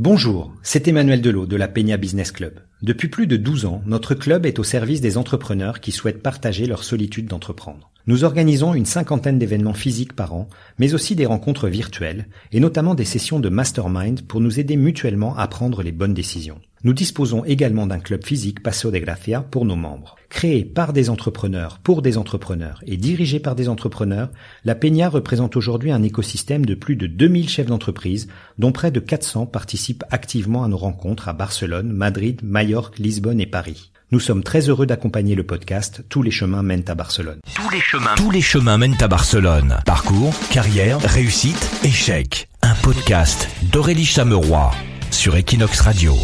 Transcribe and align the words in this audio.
Bonjour, 0.00 0.54
c'est 0.62 0.86
Emmanuel 0.86 1.20
Delot 1.20 1.46
de 1.46 1.56
la 1.56 1.66
Peña 1.66 1.96
Business 1.96 2.30
Club. 2.30 2.60
Depuis 2.80 3.08
plus 3.08 3.26
de 3.26 3.36
12 3.36 3.64
ans, 3.64 3.82
notre 3.86 4.14
club 4.14 4.46
est 4.46 4.60
au 4.60 4.62
service 4.62 5.00
des 5.00 5.18
entrepreneurs 5.18 5.80
qui 5.80 5.90
souhaitent 5.90 6.22
partager 6.22 6.66
leur 6.66 6.84
solitude 6.84 7.26
d'entreprendre. 7.26 7.90
Nous 8.06 8.22
organisons 8.22 8.72
une 8.72 8.86
cinquantaine 8.86 9.38
d'événements 9.38 9.74
physiques 9.74 10.14
par 10.14 10.32
an, 10.32 10.48
mais 10.78 10.94
aussi 10.94 11.16
des 11.16 11.26
rencontres 11.26 11.68
virtuelles, 11.68 12.28
et 12.52 12.60
notamment 12.60 12.94
des 12.94 13.04
sessions 13.04 13.40
de 13.40 13.48
mastermind 13.48 14.22
pour 14.22 14.40
nous 14.40 14.60
aider 14.60 14.76
mutuellement 14.76 15.36
à 15.36 15.48
prendre 15.48 15.82
les 15.82 15.92
bonnes 15.92 16.14
décisions. 16.14 16.60
Nous 16.84 16.92
disposons 16.92 17.44
également 17.44 17.88
d'un 17.88 17.98
club 17.98 18.24
physique 18.24 18.62
Paseo 18.62 18.92
de 18.92 18.98
Gracia 18.98 19.40
pour 19.40 19.64
nos 19.64 19.74
membres. 19.74 20.14
Créé 20.28 20.64
par 20.64 20.92
des 20.92 21.10
entrepreneurs 21.10 21.80
pour 21.80 22.02
des 22.02 22.16
entrepreneurs 22.16 22.84
et 22.86 22.96
dirigé 22.96 23.40
par 23.40 23.56
des 23.56 23.68
entrepreneurs, 23.68 24.30
la 24.64 24.76
Peña 24.76 25.08
représente 25.08 25.56
aujourd'hui 25.56 25.90
un 25.90 26.04
écosystème 26.04 26.64
de 26.64 26.74
plus 26.74 26.94
de 26.94 27.08
2000 27.08 27.48
chefs 27.48 27.66
d'entreprise, 27.66 28.28
dont 28.58 28.70
près 28.70 28.92
de 28.92 29.00
400 29.00 29.46
participent 29.46 30.04
activement 30.10 30.62
à 30.62 30.68
nos 30.68 30.76
rencontres 30.76 31.28
à 31.28 31.32
Barcelone, 31.32 31.90
Madrid, 31.90 32.40
Majorque, 32.68 32.98
Lisbonne 32.98 33.40
et 33.40 33.46
Paris. 33.46 33.92
Nous 34.10 34.20
sommes 34.20 34.42
très 34.42 34.68
heureux 34.68 34.84
d'accompagner 34.84 35.34
le 35.34 35.42
podcast 35.42 36.02
Tous 36.10 36.22
les 36.22 36.30
chemins 36.30 36.62
mènent 36.62 36.84
à 36.88 36.94
Barcelone. 36.94 37.40
Tous 37.54 37.70
les 37.70 37.80
chemins, 37.80 38.14
tous 38.14 38.30
les 38.30 38.42
chemins 38.42 38.76
mènent 38.76 39.00
à 39.00 39.08
Barcelone. 39.08 39.78
Parcours, 39.86 40.34
carrière, 40.50 41.00
réussite, 41.00 41.70
échec. 41.82 42.50
Un 42.60 42.74
podcast 42.82 43.48
d'Aurélie 43.72 44.04
Chameroy 44.04 44.70
sur 45.10 45.34
Equinox 45.34 45.80
Radio. 45.80 46.14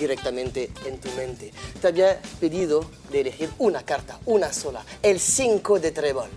directamente 0.00 0.70
en 0.90 0.98
tu 0.98 1.08
mente. 1.16 1.52
Te 1.80 1.86
había 1.86 2.20
pedido 2.40 2.90
de 3.12 3.20
elegir 3.20 3.48
una 3.58 3.82
carta, 3.84 4.18
una 4.26 4.52
sola, 4.52 4.82
el 5.02 5.20
5 5.20 5.78
de 5.78 5.92
trébol. 5.92 6.28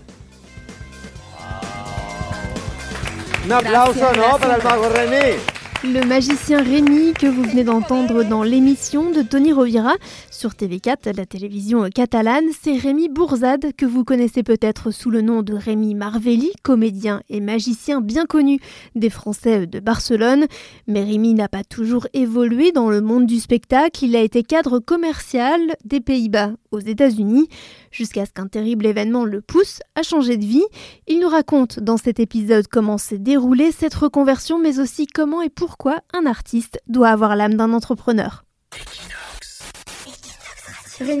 Un 3.44 3.52
aplauso, 3.52 4.12
¿no? 4.14 4.38
Para 4.38 4.56
el 4.56 4.62
mago 4.62 4.88
René. 4.88 5.59
Le 5.82 6.04
magicien 6.04 6.62
Rémi 6.62 7.14
que 7.14 7.26
vous 7.26 7.42
venez 7.42 7.64
d'entendre 7.64 8.22
dans 8.22 8.42
l'émission 8.42 9.10
de 9.10 9.22
Tony 9.22 9.50
Rovira 9.50 9.94
sur 10.30 10.50
TV4, 10.50 11.16
la 11.16 11.24
télévision 11.24 11.88
catalane, 11.88 12.44
c'est 12.60 12.76
Rémi 12.76 13.08
Bourzade 13.08 13.72
que 13.74 13.86
vous 13.86 14.04
connaissez 14.04 14.42
peut-être 14.42 14.90
sous 14.90 15.08
le 15.08 15.22
nom 15.22 15.42
de 15.42 15.54
Rémi 15.54 15.94
Marvelli, 15.94 16.52
comédien 16.62 17.22
et 17.30 17.40
magicien 17.40 18.02
bien 18.02 18.26
connu 18.26 18.60
des 18.94 19.08
Français 19.08 19.66
de 19.66 19.80
Barcelone. 19.80 20.44
Mais 20.86 21.02
Rémi 21.02 21.32
n'a 21.32 21.48
pas 21.48 21.64
toujours 21.64 22.06
évolué 22.12 22.72
dans 22.72 22.90
le 22.90 23.00
monde 23.00 23.24
du 23.24 23.40
spectacle, 23.40 24.04
il 24.04 24.16
a 24.16 24.20
été 24.20 24.42
cadre 24.42 24.80
commercial 24.80 25.60
des 25.86 26.00
Pays-Bas 26.00 26.50
aux 26.72 26.80
États-Unis 26.80 27.48
jusqu'à 27.90 28.26
ce 28.26 28.32
qu'un 28.32 28.48
terrible 28.48 28.84
événement 28.84 29.24
le 29.24 29.40
pousse 29.40 29.80
à 29.94 30.02
changer 30.02 30.36
de 30.36 30.44
vie. 30.44 30.64
Il 31.08 31.20
nous 31.20 31.28
raconte 31.28 31.80
dans 31.80 31.96
cet 31.96 32.20
épisode 32.20 32.68
comment 32.68 32.98
s'est 32.98 33.18
déroulée 33.18 33.72
cette 33.72 33.94
reconversion, 33.94 34.58
mais 34.60 34.78
aussi 34.78 35.06
comment 35.06 35.40
et 35.40 35.48
pourquoi 35.48 35.69
un 36.12 36.26
artiste 36.26 36.80
doit 36.86 37.08
avoir 37.08 37.36
l'âme 37.36 37.54
d'un 37.54 37.72
entrepreneur. 37.72 38.44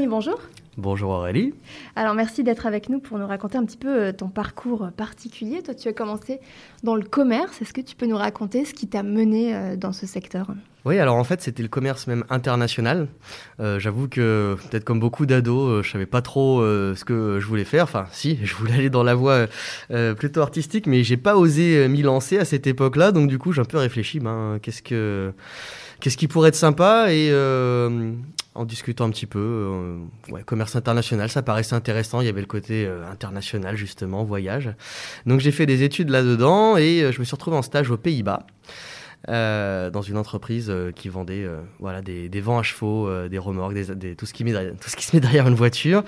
Bonjour. 0.08 0.38
Bonjour 0.80 1.10
Aurélie. 1.10 1.52
Alors 1.94 2.14
merci 2.14 2.42
d'être 2.42 2.64
avec 2.64 2.88
nous 2.88 3.00
pour 3.00 3.18
nous 3.18 3.26
raconter 3.26 3.58
un 3.58 3.66
petit 3.66 3.76
peu 3.76 4.00
euh, 4.00 4.12
ton 4.12 4.28
parcours 4.28 4.88
particulier. 4.96 5.62
Toi, 5.62 5.74
tu 5.74 5.88
as 5.88 5.92
commencé 5.92 6.40
dans 6.82 6.94
le 6.94 7.02
commerce. 7.02 7.60
Est-ce 7.60 7.74
que 7.74 7.82
tu 7.82 7.94
peux 7.94 8.06
nous 8.06 8.16
raconter 8.16 8.64
ce 8.64 8.72
qui 8.72 8.88
t'a 8.88 9.02
mené 9.02 9.54
euh, 9.54 9.76
dans 9.76 9.92
ce 9.92 10.06
secteur? 10.06 10.46
Oui, 10.86 10.98
alors 10.98 11.16
en 11.16 11.24
fait, 11.24 11.42
c'était 11.42 11.62
le 11.62 11.68
commerce 11.68 12.06
même 12.06 12.24
international. 12.30 13.08
Euh, 13.60 13.78
j'avoue 13.78 14.08
que 14.08 14.56
peut-être 14.70 14.84
comme 14.84 15.00
beaucoup 15.00 15.26
d'ados, 15.26 15.84
je 15.84 15.90
savais 15.90 16.06
pas 16.06 16.22
trop 16.22 16.62
ce 16.62 17.04
que 17.04 17.38
je 17.38 17.46
voulais 17.46 17.66
faire. 17.66 17.84
Enfin, 17.84 18.06
si, 18.10 18.38
je 18.42 18.54
voulais 18.54 18.72
aller 18.72 18.90
dans 18.90 19.02
la 19.02 19.14
voie 19.14 19.48
plutôt 20.16 20.40
artistique, 20.40 20.86
mais 20.86 21.04
j'ai 21.04 21.18
pas 21.18 21.36
osé 21.36 21.88
m'y 21.88 22.00
lancer 22.00 22.38
à 22.38 22.46
cette 22.46 22.66
époque-là. 22.66 23.12
Donc 23.12 23.28
du 23.28 23.38
coup, 23.38 23.52
j'ai 23.52 23.60
un 23.60 23.66
peu 23.66 23.76
réfléchi. 23.76 24.18
Ben, 24.18 24.58
qu'est-ce 24.62 24.82
que 24.82 25.34
qu'est-ce 26.00 26.16
qui 26.16 26.26
pourrait 26.26 26.48
être 26.48 26.54
sympa? 26.54 27.12
Et 27.12 27.30
en 28.54 28.64
discutant 28.64 29.04
un 29.04 29.10
petit 29.10 29.26
peu, 29.26 29.38
euh, 29.38 30.42
commerce 30.44 30.74
international, 30.74 31.30
ça 31.30 31.42
paraissait 31.42 31.74
intéressant. 31.74 32.20
Il 32.20 32.26
y 32.26 32.28
avait 32.28 32.40
le 32.40 32.46
côté 32.46 32.84
euh, 32.86 33.08
international, 33.10 33.76
justement, 33.76 34.24
voyage. 34.24 34.70
Donc 35.26 35.40
j'ai 35.40 35.52
fait 35.52 35.66
des 35.66 35.82
études 35.82 36.10
là-dedans 36.10 36.76
et 36.76 37.02
euh, 37.02 37.12
je 37.12 37.20
me 37.20 37.24
suis 37.24 37.34
retrouvé 37.34 37.56
en 37.56 37.62
stage 37.62 37.90
aux 37.90 37.96
Pays-Bas. 37.96 38.46
Euh, 39.28 39.90
dans 39.90 40.00
une 40.00 40.16
entreprise 40.16 40.68
euh, 40.70 40.92
qui 40.92 41.10
vendait 41.10 41.44
euh, 41.44 41.60
voilà, 41.78 42.00
des, 42.00 42.30
des, 42.30 42.40
vents 42.40 42.58
à 42.58 42.62
chevaux, 42.62 43.06
des 43.28 43.36
remorques, 43.36 43.74
des, 43.74 44.14
tout, 44.16 44.24
ce 44.24 44.32
qui 44.32 44.44
met 44.44 44.52
derrière, 44.52 44.72
tout 44.80 44.88
ce 44.88 44.96
qui 44.96 45.04
se 45.04 45.14
met 45.14 45.20
derrière 45.20 45.46
une 45.46 45.54
voiture. 45.54 46.02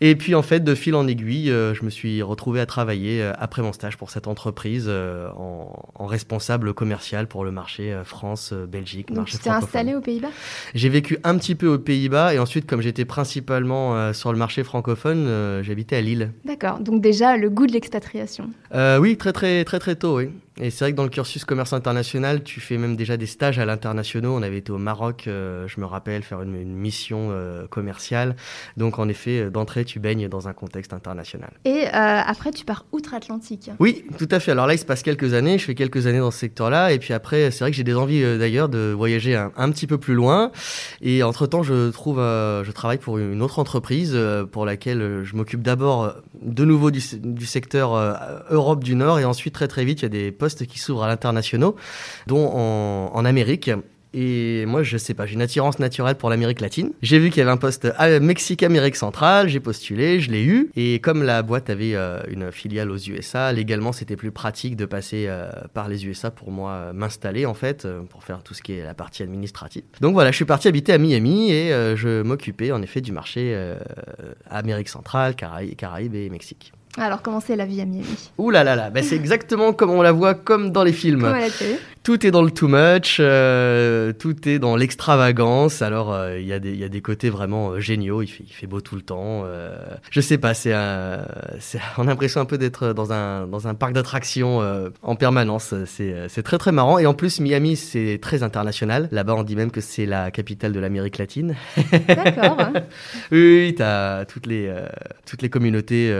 Et 0.00 0.14
puis 0.14 0.36
en 0.36 0.42
fait, 0.42 0.60
de 0.60 0.74
fil 0.76 0.94
en 0.94 1.08
aiguille, 1.08 1.48
je 1.48 1.84
me 1.84 1.90
suis 1.90 2.22
retrouvé 2.22 2.60
à 2.60 2.66
travailler 2.66 3.22
après 3.38 3.62
mon 3.62 3.72
stage 3.72 3.96
pour 3.96 4.10
cette 4.10 4.28
entreprise 4.28 4.88
en, 4.88 5.84
en, 5.94 6.06
responsable 6.06 6.74
commercial 6.74 7.26
pour 7.26 7.44
le 7.44 7.50
marché 7.50 8.00
France, 8.04 8.52
Belgique, 8.52 9.12
Donc 9.12 9.26
tu 9.26 9.38
t'es 9.38 9.50
installé 9.50 9.94
aux 9.94 10.00
Pays-Bas? 10.00 10.30
J'ai 10.74 10.88
vécu 10.88 11.18
un 11.24 11.36
petit 11.38 11.54
peu 11.54 11.66
aux 11.66 11.78
Pays-Bas 11.78 12.34
et 12.34 12.38
ensuite, 12.38 12.66
comme 12.66 12.82
j'étais 12.82 13.04
principalement 13.04 14.12
sur 14.12 14.32
le 14.32 14.38
marché 14.38 14.62
francophone, 14.62 15.62
j'habitais 15.62 15.96
à 15.96 16.00
Lille. 16.00 16.30
D'accord, 16.44 16.78
donc 16.78 17.00
déjà 17.00 17.36
le 17.36 17.50
goût 17.50 17.66
de 17.66 17.72
l'expatriation. 17.72 18.50
oui, 19.00 19.16
très 19.16 19.32
très 19.32 19.64
très 19.64 19.78
très 19.80 19.96
tôt, 19.96 20.18
oui. 20.18 20.30
Et 20.60 20.70
c'est 20.70 20.84
vrai 20.84 20.92
que 20.92 20.96
dans 20.96 21.02
le 21.02 21.08
cursus 21.08 21.44
commerce 21.44 21.72
international, 21.72 22.44
tu 22.44 22.60
fais 22.60 22.78
même 22.78 22.94
déjà 22.94 23.16
des 23.16 23.26
stages 23.26 23.58
à 23.58 23.64
l'international. 23.64 24.30
On 24.30 24.42
avait 24.42 24.58
été 24.58 24.70
au 24.70 24.78
Maroc, 24.78 25.24
euh, 25.26 25.66
je 25.66 25.80
me 25.80 25.86
rappelle, 25.86 26.22
faire 26.22 26.42
une, 26.42 26.54
mission 26.74 27.30
euh, 27.32 27.66
commerciale. 27.66 28.36
Donc 28.76 29.00
en 29.00 29.08
effet, 29.08 29.40
euh, 29.40 29.50
d'entrée, 29.50 29.84
tu 29.84 29.98
baignes 29.98 30.28
dans 30.28 30.46
un 30.46 30.52
contexte 30.52 30.92
international. 30.92 31.50
Et 31.64 31.86
après, 31.86 32.52
tu 32.52 32.64
pars 32.64 32.86
outre-Atlantique. 32.92 33.70
Oui, 33.80 34.04
tout 34.16 34.28
à 34.30 34.38
fait. 34.38 34.52
Alors 34.52 34.68
là, 34.68 34.74
il 34.74 34.78
se 34.78 34.84
passe 34.84 35.02
quelques 35.02 35.34
années. 35.34 35.58
Je 35.58 35.64
fais 35.64 35.74
quelques 35.74 36.06
années 36.06 36.20
dans 36.20 36.30
ce 36.30 36.38
secteur-là. 36.38 36.92
Et 36.92 36.98
puis 37.00 37.14
après, 37.14 37.50
c'est 37.50 37.64
vrai 37.64 37.70
que 37.72 37.76
j'ai 37.76 37.84
des 37.84 37.94
envies 37.94 38.22
d'ailleurs 38.38 38.68
de 38.68 38.92
voyager 38.96 39.34
un, 39.34 39.70
petit 39.70 39.86
peu 39.88 39.98
plus 39.98 40.14
loin. 40.14 40.52
Et 41.00 41.22
entre-temps, 41.24 41.64
je 41.64 41.90
trouve, 41.90 42.18
je 42.18 42.70
travaille 42.70 42.98
pour 42.98 43.18
une 43.18 43.42
autre 43.42 43.58
entreprise 43.58 44.16
pour 44.52 44.66
laquelle 44.66 45.22
je 45.24 45.36
m'occupe 45.36 45.62
d'abord 45.62 46.14
de 46.40 46.64
nouveau 46.64 46.90
du, 46.90 47.02
du 47.18 47.46
secteur 47.46 47.94
Europe 48.50 48.84
du 48.84 48.94
Nord. 48.94 49.18
Et 49.18 49.24
ensuite, 49.24 49.54
très 49.54 49.68
très 49.68 49.84
vite, 49.84 50.00
il 50.00 50.04
y 50.04 50.06
a 50.06 50.10
des 50.10 50.32
qui 50.48 50.78
s'ouvrent 50.78 51.04
à 51.04 51.08
l'international, 51.08 51.72
dont 52.26 52.46
en, 52.46 53.24
Amérique. 53.24 53.70
Et 54.16 54.64
moi, 54.66 54.84
je 54.84 54.96
sais 54.96 55.12
pas, 55.12 55.26
j'ai 55.26 55.34
une 55.34 55.42
attirance 55.42 55.80
naturelle 55.80 56.14
pour 56.14 56.30
l'Amérique 56.30 56.60
latine. 56.60 56.92
J'ai 57.02 57.18
vu 57.18 57.30
qu'il 57.30 57.38
y 57.38 57.42
avait 57.42 57.50
un 57.50 57.56
poste 57.56 57.88
à 57.96 58.20
Mexique, 58.20 58.62
Amérique 58.62 58.94
centrale, 58.94 59.48
j'ai 59.48 59.58
postulé, 59.58 60.20
je 60.20 60.30
l'ai 60.30 60.44
eu. 60.44 60.70
Et 60.76 61.00
comme 61.00 61.24
la 61.24 61.42
boîte 61.42 61.68
avait 61.68 61.96
euh, 61.96 62.20
une 62.28 62.52
filiale 62.52 62.92
aux 62.92 62.96
USA, 62.96 63.52
légalement, 63.52 63.90
c'était 63.90 64.14
plus 64.14 64.30
pratique 64.30 64.76
de 64.76 64.84
passer 64.84 65.24
euh, 65.26 65.50
par 65.72 65.88
les 65.88 66.06
USA 66.06 66.30
pour 66.30 66.52
moi 66.52 66.70
euh, 66.70 66.92
m'installer, 66.92 67.44
en 67.44 67.54
fait, 67.54 67.88
pour 68.08 68.22
faire 68.22 68.44
tout 68.44 68.54
ce 68.54 68.62
qui 68.62 68.74
est 68.74 68.84
la 68.84 68.94
partie 68.94 69.24
administrative. 69.24 69.82
Donc 70.00 70.12
voilà, 70.12 70.30
je 70.30 70.36
suis 70.36 70.44
parti 70.44 70.68
habiter 70.68 70.92
à 70.92 70.98
Miami 70.98 71.50
et 71.50 71.70
je 71.96 72.22
m'occupais, 72.22 72.70
en 72.70 72.82
effet, 72.82 73.00
du 73.00 73.10
marché 73.10 73.56
Amérique 74.48 74.88
centrale, 74.88 75.34
Caraïbes 75.34 76.14
et 76.14 76.30
Mexique. 76.30 76.72
Alors, 76.96 77.22
comment 77.22 77.40
c'est 77.40 77.56
la 77.56 77.64
vie 77.66 77.80
à 77.80 77.84
Miami 77.86 78.30
Ouh 78.38 78.50
là 78.50 78.62
là 78.62 78.76
là, 78.76 78.90
ben, 78.90 79.02
c'est 79.02 79.16
exactement 79.16 79.72
comme 79.72 79.90
on 79.90 80.02
la 80.02 80.12
voit, 80.12 80.34
comme 80.34 80.70
dans 80.70 80.84
les 80.84 80.92
films. 80.92 81.24
Tout 82.04 82.26
est 82.26 82.30
dans 82.30 82.42
le 82.42 82.50
too 82.50 82.68
much, 82.68 83.16
euh, 83.18 84.12
tout 84.12 84.46
est 84.46 84.58
dans 84.58 84.76
l'extravagance. 84.76 85.80
Alors, 85.80 86.12
euh, 86.12 86.38
il 86.38 86.44
y, 86.44 86.50
y, 86.50 86.84
a 86.84 86.88
des 86.90 87.00
côtés 87.00 87.30
vraiment 87.30 87.70
euh, 87.70 87.80
géniaux. 87.80 88.20
Il 88.20 88.26
fait, 88.26 88.44
il 88.46 88.52
fait, 88.52 88.66
beau 88.66 88.82
tout 88.82 88.94
le 88.94 89.00
temps. 89.00 89.46
je 90.10 90.20
sais 90.20 90.36
pas, 90.36 90.52
c'est 90.52 90.74
on 91.96 92.02
a 92.02 92.04
l'impression 92.04 92.42
un 92.42 92.44
peu 92.44 92.58
d'être 92.58 92.92
dans 92.92 93.10
un, 93.14 93.46
dans 93.46 93.68
un 93.68 93.74
parc 93.74 93.94
d'attractions 93.94 94.60
en 95.02 95.16
permanence. 95.16 95.72
C'est 95.86 96.42
très 96.42 96.58
très 96.58 96.72
marrant. 96.72 96.98
Et 96.98 97.06
en 97.06 97.14
plus, 97.14 97.40
Miami, 97.40 97.74
c'est 97.74 98.18
très 98.20 98.42
international. 98.42 99.08
Là-bas, 99.10 99.36
on 99.36 99.42
dit 99.42 99.56
même 99.56 99.70
que 99.70 99.80
c'est 99.80 100.04
la 100.04 100.30
capitale 100.30 100.72
de 100.72 100.80
l'Amérique 100.80 101.16
latine. 101.16 101.56
D'accord. 102.06 102.58
oui, 103.32 103.72
tu 103.74 103.82
as 103.82 104.26
toutes 104.26 104.46
les, 104.46 104.70
toutes 105.24 105.40
les 105.40 105.48
communautés 105.48 106.14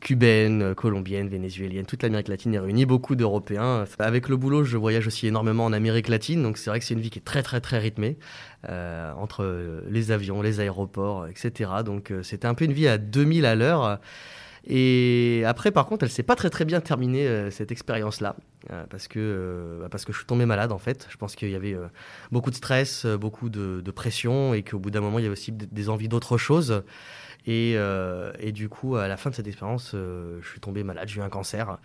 cubaine, 0.00 0.74
colombienne, 0.74 1.28
vénézuélienne, 1.28 1.84
toute 1.84 2.02
l'Amérique 2.02 2.28
latine 2.28 2.54
est 2.54 2.58
réunie, 2.58 2.86
beaucoup 2.86 3.16
d'Européens. 3.16 3.84
Avec 3.98 4.30
le 4.30 4.38
boulot, 4.38 4.64
je 4.64 4.78
voyage 4.78 5.09
aussi 5.10 5.26
énormément 5.26 5.64
en 5.64 5.72
Amérique 5.72 6.08
latine, 6.08 6.42
donc 6.42 6.56
c'est 6.56 6.70
vrai 6.70 6.78
que 6.78 6.84
c'est 6.84 6.94
une 6.94 7.00
vie 7.00 7.10
qui 7.10 7.18
est 7.18 7.24
très 7.24 7.42
très 7.42 7.60
très 7.60 7.78
rythmée, 7.78 8.16
euh, 8.68 9.12
entre 9.14 9.82
les 9.88 10.12
avions, 10.12 10.40
les 10.40 10.60
aéroports, 10.60 11.26
etc. 11.26 11.70
Donc 11.84 12.10
euh, 12.10 12.22
c'était 12.22 12.46
un 12.46 12.54
peu 12.54 12.64
une 12.64 12.72
vie 12.72 12.88
à 12.88 12.96
2000 12.96 13.44
à 13.44 13.54
l'heure. 13.54 13.98
Et 14.66 15.42
après, 15.46 15.70
par 15.70 15.86
contre, 15.86 16.04
elle 16.04 16.10
s'est 16.10 16.22
pas 16.22 16.36
très 16.36 16.50
très 16.50 16.64
bien 16.66 16.80
terminée 16.80 17.26
euh, 17.26 17.50
cette 17.50 17.72
expérience-là, 17.72 18.36
parce 18.90 19.08
que 19.08 19.78
bah, 19.80 19.88
parce 19.90 20.04
que 20.04 20.12
je 20.12 20.18
suis 20.18 20.26
tombé 20.26 20.46
malade 20.46 20.70
en 20.70 20.78
fait. 20.78 21.08
Je 21.10 21.16
pense 21.16 21.34
qu'il 21.34 21.50
y 21.50 21.56
avait 21.56 21.76
beaucoup 22.30 22.50
de 22.50 22.56
stress, 22.56 23.06
beaucoup 23.06 23.48
de, 23.48 23.90
pression, 23.90 24.54
et 24.54 24.62
qu'au 24.62 24.78
bout 24.78 24.90
d'un 24.90 25.00
moment, 25.00 25.18
il 25.18 25.22
y 25.22 25.26
avait 25.26 25.32
aussi 25.32 25.50
des 25.52 25.88
envies 25.88 26.08
d'autre 26.08 26.38
chose. 26.38 26.82
Et, 27.46 27.74
euh, 27.76 28.32
et, 28.38 28.52
du 28.52 28.68
coup, 28.68 28.96
à 28.96 29.08
la 29.08 29.16
fin 29.16 29.30
de 29.30 29.34
cette 29.34 29.46
expérience, 29.46 29.92
euh, 29.94 30.38
je 30.42 30.48
suis 30.48 30.60
tombé 30.60 30.82
malade, 30.82 31.08
j'ai 31.08 31.20
eu 31.20 31.22
un 31.22 31.30
cancer. 31.30 31.78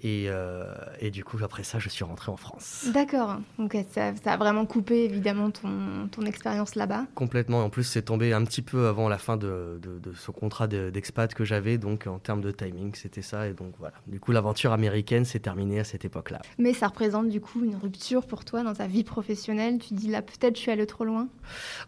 Et, 0.00 0.26
euh, 0.28 0.64
et, 1.00 1.10
du 1.10 1.24
coup, 1.24 1.38
après 1.42 1.64
ça, 1.64 1.80
je 1.80 1.88
suis 1.88 2.04
rentré 2.04 2.30
en 2.30 2.36
France. 2.36 2.86
D'accord. 2.94 3.38
Donc 3.58 3.76
ça, 3.90 4.14
ça, 4.14 4.32
a 4.32 4.36
vraiment 4.36 4.64
coupé 4.64 5.04
évidemment 5.04 5.50
ton, 5.50 6.08
ton 6.10 6.22
expérience 6.22 6.76
là-bas. 6.76 7.06
Complètement. 7.16 7.64
En 7.64 7.70
plus, 7.70 7.82
c'est 7.82 8.02
tombé 8.02 8.32
un 8.32 8.44
petit 8.44 8.62
peu 8.62 8.86
avant 8.86 9.08
la 9.08 9.18
fin 9.18 9.36
de, 9.36 9.80
de, 9.82 9.98
de 9.98 10.14
ce 10.14 10.30
contrat 10.30 10.68
d'expat 10.68 11.34
que 11.34 11.44
j'avais. 11.44 11.78
Donc 11.78 12.06
en 12.06 12.20
termes 12.20 12.42
de 12.42 12.52
timing, 12.52 12.94
c'était 12.94 13.22
ça. 13.22 13.48
Et 13.48 13.54
donc 13.54 13.74
voilà. 13.80 13.94
Du 14.06 14.20
coup, 14.20 14.30
l'aventure 14.30 14.72
américaine 14.72 15.24
s'est 15.24 15.40
terminée 15.40 15.80
à 15.80 15.84
cette 15.84 16.04
époque-là. 16.04 16.42
Mais 16.58 16.74
ça 16.74 16.86
représente 16.86 17.28
du 17.28 17.40
coup 17.40 17.64
une 17.64 17.74
rupture 17.74 18.24
pour 18.24 18.44
toi 18.44 18.62
dans 18.62 18.74
ta 18.74 18.86
vie 18.86 19.04
professionnelle. 19.04 19.78
Tu 19.78 19.94
dis 19.94 20.08
là, 20.08 20.22
peut-être 20.22 20.54
je 20.54 20.60
suis 20.60 20.70
allé 20.70 20.86
trop 20.86 21.04
loin. 21.04 21.26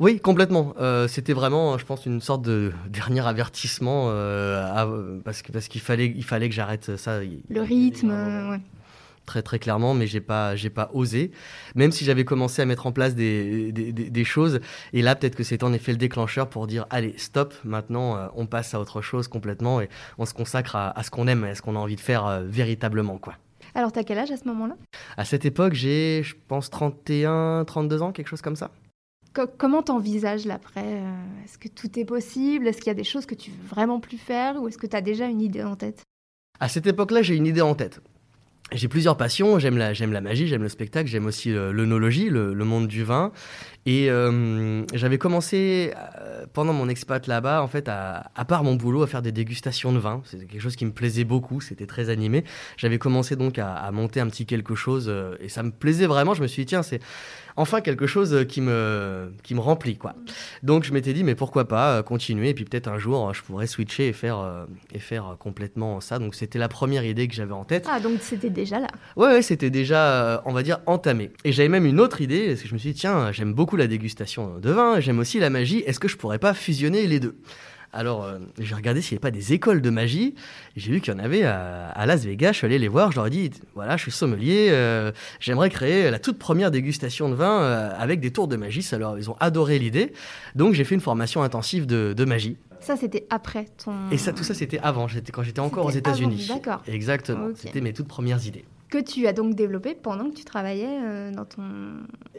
Oui, 0.01 0.19
complètement. 0.19 0.75
Euh, 0.81 1.07
c'était 1.07 1.33
vraiment, 1.33 1.79
je 1.79 1.87
pense, 1.87 2.07
une 2.07 2.21
sorte 2.21 2.43
de 2.43 2.73
dernier 2.89 3.25
avertissement 3.25 4.07
euh, 4.09 4.65
à, 4.65 4.89
parce 5.25 5.43
que 5.43 5.53
parce 5.53 5.69
qu'il 5.69 5.81
fallait, 5.81 6.13
il 6.15 6.25
fallait 6.25 6.49
que 6.49 6.55
j'arrête 6.57 6.97
ça. 6.97 7.21
Le 7.21 7.61
rythme 7.61 8.00
ouais. 8.09 8.61
Très 9.27 9.43
très 9.43 9.59
clairement, 9.61 9.95
mais 9.95 10.09
j'ai 10.09 10.21
pas 10.21 10.57
j'ai 10.57 10.71
pas 10.71 10.91
osé. 10.93 11.31
Même 11.77 11.93
si 11.93 12.05
j'avais 12.05 12.25
commencé 12.25 12.63
à 12.63 12.65
mettre 12.67 12.87
en 12.87 12.93
place 12.93 13.15
des, 13.15 13.71
des, 13.71 13.93
des 13.93 14.25
choses, 14.25 14.61
et 14.93 15.03
là 15.03 15.15
peut-être 15.15 15.37
que 15.37 15.45
c'était 15.45 15.63
en 15.63 15.73
effet 15.73 15.93
le 15.93 15.99
déclencheur 15.99 16.49
pour 16.49 16.67
dire 16.67 16.87
allez 16.91 17.15
stop, 17.17 17.55
maintenant 17.63 18.17
euh, 18.17 18.27
on 18.35 18.47
passe 18.47 18.75
à 18.75 18.81
autre 18.81 19.03
chose 19.03 19.29
complètement 19.29 19.81
et 19.81 19.89
on 20.19 20.27
se 20.27 20.35
consacre 20.35 20.75
à, 20.75 20.99
à 20.99 21.03
ce 21.05 21.11
qu'on 21.13 21.29
aime, 21.29 21.45
à 21.45 21.55
ce 21.55 21.63
qu'on 21.63 21.77
a 21.77 21.79
envie 21.79 21.95
de 21.95 22.01
faire 22.01 22.27
euh, 22.27 22.43
véritablement 22.45 23.19
quoi. 23.19 23.35
Alors 23.77 23.93
t'as 23.93 24.03
quel 24.03 24.19
âge 24.19 24.33
à 24.33 24.37
ce 24.37 24.49
moment-là? 24.49 24.75
À 25.17 25.25
cette 25.25 25.45
époque 25.45 25.75
j'ai 25.75 26.23
je 26.25 26.35
pense 26.49 26.69
31, 26.71 27.65
32 27.67 28.03
ans, 28.03 28.11
quelque 28.11 28.29
chose 28.29 28.43
comme 28.43 28.57
ça. 28.57 28.73
Co 29.33 29.43
comment 29.59 29.83
t'envisages 29.83 30.45
l'après 30.45 30.83
euh, 30.85 31.45
Est-ce 31.45 31.57
que 31.57 31.69
tout 31.69 31.97
est 32.01 32.05
possible? 32.05 32.67
Est-ce 32.67 32.79
qu'il 32.79 32.89
y 32.89 32.91
a 32.91 32.95
des 32.95 33.05
choses 33.05 33.27
que 33.27 33.37
tu 33.37 33.53
veux 33.53 33.69
vraiment 33.69 34.01
plus 34.01 34.19
faire? 34.19 34.61
Ou 34.61 34.67
est-ce 34.67 34.79
que 34.79 34.89
tu 34.89 34.97
as 34.97 35.03
déjà 35.03 35.27
une 35.27 35.41
idée 35.41 35.63
en 35.63 35.77
tête? 35.77 36.03
À 36.61 36.69
cette 36.69 36.87
époque-là, 36.87 37.23
j'ai 37.23 37.35
une 37.35 37.47
idée 37.47 37.63
en 37.63 37.75
tête. 37.75 38.01
J'ai 38.73 38.87
plusieurs 38.87 39.17
passions, 39.17 39.59
j'aime 39.59 39.77
la, 39.79 40.21
magie, 40.21 40.47
j'aime 40.47 40.63
le 40.63 40.69
spectacle, 40.69 41.09
j'aime 41.09 41.27
aussi 41.27 41.51
l'œnologie, 41.51 42.29
le, 42.31 42.55
monde 42.65 42.87
du 42.87 43.03
vin. 43.03 43.33
Et 43.85 44.11
euh, 44.11 44.85
j'avais 44.95 45.19
commencé 45.19 45.93
euh, 46.21 46.47
pendant 46.53 46.73
mon 46.73 46.89
expat 46.89 47.27
là-bas, 47.27 47.63
en 47.63 47.67
fait, 47.67 47.89
à, 47.89 48.31
part 48.47 48.63
mon 48.63 48.77
boulot, 48.77 49.03
à 49.03 49.09
faire 49.09 49.23
des 49.23 49.33
dégustations 49.33 49.93
de 49.93 49.99
vin. 49.99 50.23
C'était 50.25 50.45
quelque 50.45 50.61
chose 50.61 50.77
qui 50.77 50.85
me 50.85 50.93
plaisait 50.93 51.25
beaucoup, 51.25 51.61
c'était 51.61 51.87
très 51.87 52.11
animé. 52.11 52.45
J'avais 52.77 52.99
commencé 52.99 53.35
donc 53.35 53.59
à, 53.59 53.75
à, 53.75 53.91
monter 53.91 54.21
un 54.21 54.29
petit 54.29 54.47
quelque 54.47 54.77
chose 54.77 55.07
euh, 55.09 55.35
et 55.41 55.49
ça 55.49 55.65
me 55.65 55.73
plaisait 55.73 56.07
vraiment. 56.07 56.35
Je 56.35 56.43
me 56.43 56.47
suis 56.47 56.63
dit, 56.63 56.67
tiens, 56.67 56.85
c'est 56.85 57.01
enfin 57.57 57.81
quelque 57.81 58.07
chose 58.07 58.47
qui 58.49 58.61
me, 58.61 59.33
qui 59.43 59.55
me 59.55 59.61
remplit, 59.61 59.97
quoi. 59.97 60.15
Donc 60.63 60.85
je 60.85 60.93
m'étais 60.93 61.13
dit, 61.13 61.25
mais 61.25 61.35
pourquoi 61.35 61.67
pas 61.69 62.03
continuer 62.03 62.51
et 62.51 62.55
puis 62.55 62.65
peut-être 62.65 62.89
un 62.89 62.99
jour, 62.99 63.33
je 63.35 63.43
pourrais 63.43 63.67
switcher 63.67 64.09
et 64.09 64.13
faire, 64.13 64.67
et 64.93 64.99
faire 64.99 65.37
complètement 65.39 66.01
ça. 66.01 66.19
Donc 66.19 66.35
c'était 66.35 66.59
la 66.59 66.69
première 66.69 67.05
idée 67.05 67.29
que 67.29 67.35
j'avais 67.35 67.53
en 67.53 67.65
tête. 67.65 67.87
Ah, 67.91 68.01
donc 68.01 68.19
c'était 68.21 68.51
déjà 68.51 68.81
là 68.81 68.89
Ouais, 69.17 69.29
ouais 69.29 69.43
c'était 69.43 69.71
déjà, 69.71 70.43
on 70.45 70.53
va 70.53 70.63
dire, 70.63 70.81
entamé. 70.87 71.31
Et 71.45 71.53
j'avais 71.53 71.69
même 71.69 71.87
une 71.87 72.01
autre 72.01 72.21
idée, 72.21 72.49
parce 72.49 72.63
que 72.63 72.69
je 72.69 72.75
me 72.75 72.79
suis 72.79 72.93
dit, 72.93 72.99
tiens, 73.01 73.33
j'aime 73.33 73.53
beaucoup 73.53 73.77
la 73.77 73.87
dégustation 73.87 74.59
de 74.59 74.71
vin, 74.71 75.01
j'aime 75.01 75.19
aussi 75.19 75.39
la 75.39 75.51
magie, 75.51 75.81
est-ce 75.87 76.01
que 76.01 76.09
je 76.09 76.17
pourrais 76.17 76.39
pas 76.39 76.55
fusionner 76.55 77.07
les 77.07 77.21
deux? 77.21 77.37
Alors, 77.93 78.25
euh, 78.25 78.39
j'ai 78.59 78.75
regardé 78.75 79.01
s'il 79.03 79.15
n'y 79.15 79.17
avait 79.17 79.31
pas 79.33 79.37
des 79.37 79.53
écoles 79.53 79.83
de 79.83 79.91
magie. 79.91 80.35
J'ai 80.77 80.93
vu 80.93 81.01
qu'il 81.01 81.13
y 81.13 81.17
en 81.17 81.19
avait 81.19 81.43
à, 81.43 81.89
à, 81.89 82.07
Las 82.07 82.25
Vegas. 82.25 82.53
Je 82.53 82.59
suis 82.59 82.67
allé 82.67 82.79
les 82.79 82.89
voir. 82.89 83.11
Je 83.11 83.17
leur 83.17 83.27
ai 83.27 83.31
dit 83.31 83.51
voilà, 83.75 83.97
je 83.97 84.03
suis 84.03 84.13
sommelier. 84.13 84.69
Euh, 84.71 85.11
J'aimerais 85.41 85.71
créer 85.71 86.11
la 86.11 86.19
toute 86.19 86.39
première 86.39 86.71
dégustation 86.71 87.29
de 87.29 87.35
vin 87.35 87.61
euh, 87.63 87.91
avec 87.99 88.21
des 88.21 88.31
tours 88.31 88.47
de 88.47 88.57
magie. 88.57 88.83
Ça 88.83 88.99
leur, 88.99 89.19
ils 89.19 89.29
ont 89.29 89.37
adoré 89.41 89.79
l'idée. 89.79 90.13
Donc, 90.55 90.75
j'ai 90.75 90.85
fait 90.85 90.95
une 90.95 91.01
formation 91.01 91.43
intensive 91.43 91.87
de, 91.87 92.15
de 92.17 92.25
magie. 92.25 92.57
Ça, 92.79 92.97
c'était 92.97 93.27
après 93.29 93.67
ton. 93.85 93.93
Et 94.11 94.19
ça, 94.19 94.33
tout 94.33 94.45
ça, 94.45 94.55
c'était 94.55 94.79
avant. 94.79 95.07
Quand 95.33 95.43
j'étais 95.43 95.61
encore 95.61 95.87
aux 95.87 95.91
États-Unis. 95.91 96.47
D'accord. 96.49 96.83
Exactement. 96.87 97.47
Okay. 97.47 97.59
C'était 97.63 97.81
mes 97.81 97.93
toutes 97.93 98.09
premières 98.09 98.47
idées 98.47 98.65
que 98.91 98.99
tu 98.99 99.27
as 99.27 99.33
donc 99.33 99.55
développé 99.55 99.95
pendant 99.95 100.31
que 100.31 100.35
tu 100.35 100.45
travaillais 100.45 100.99
euh, 101.03 101.31
dans 101.33 101.45
ton 101.45 101.63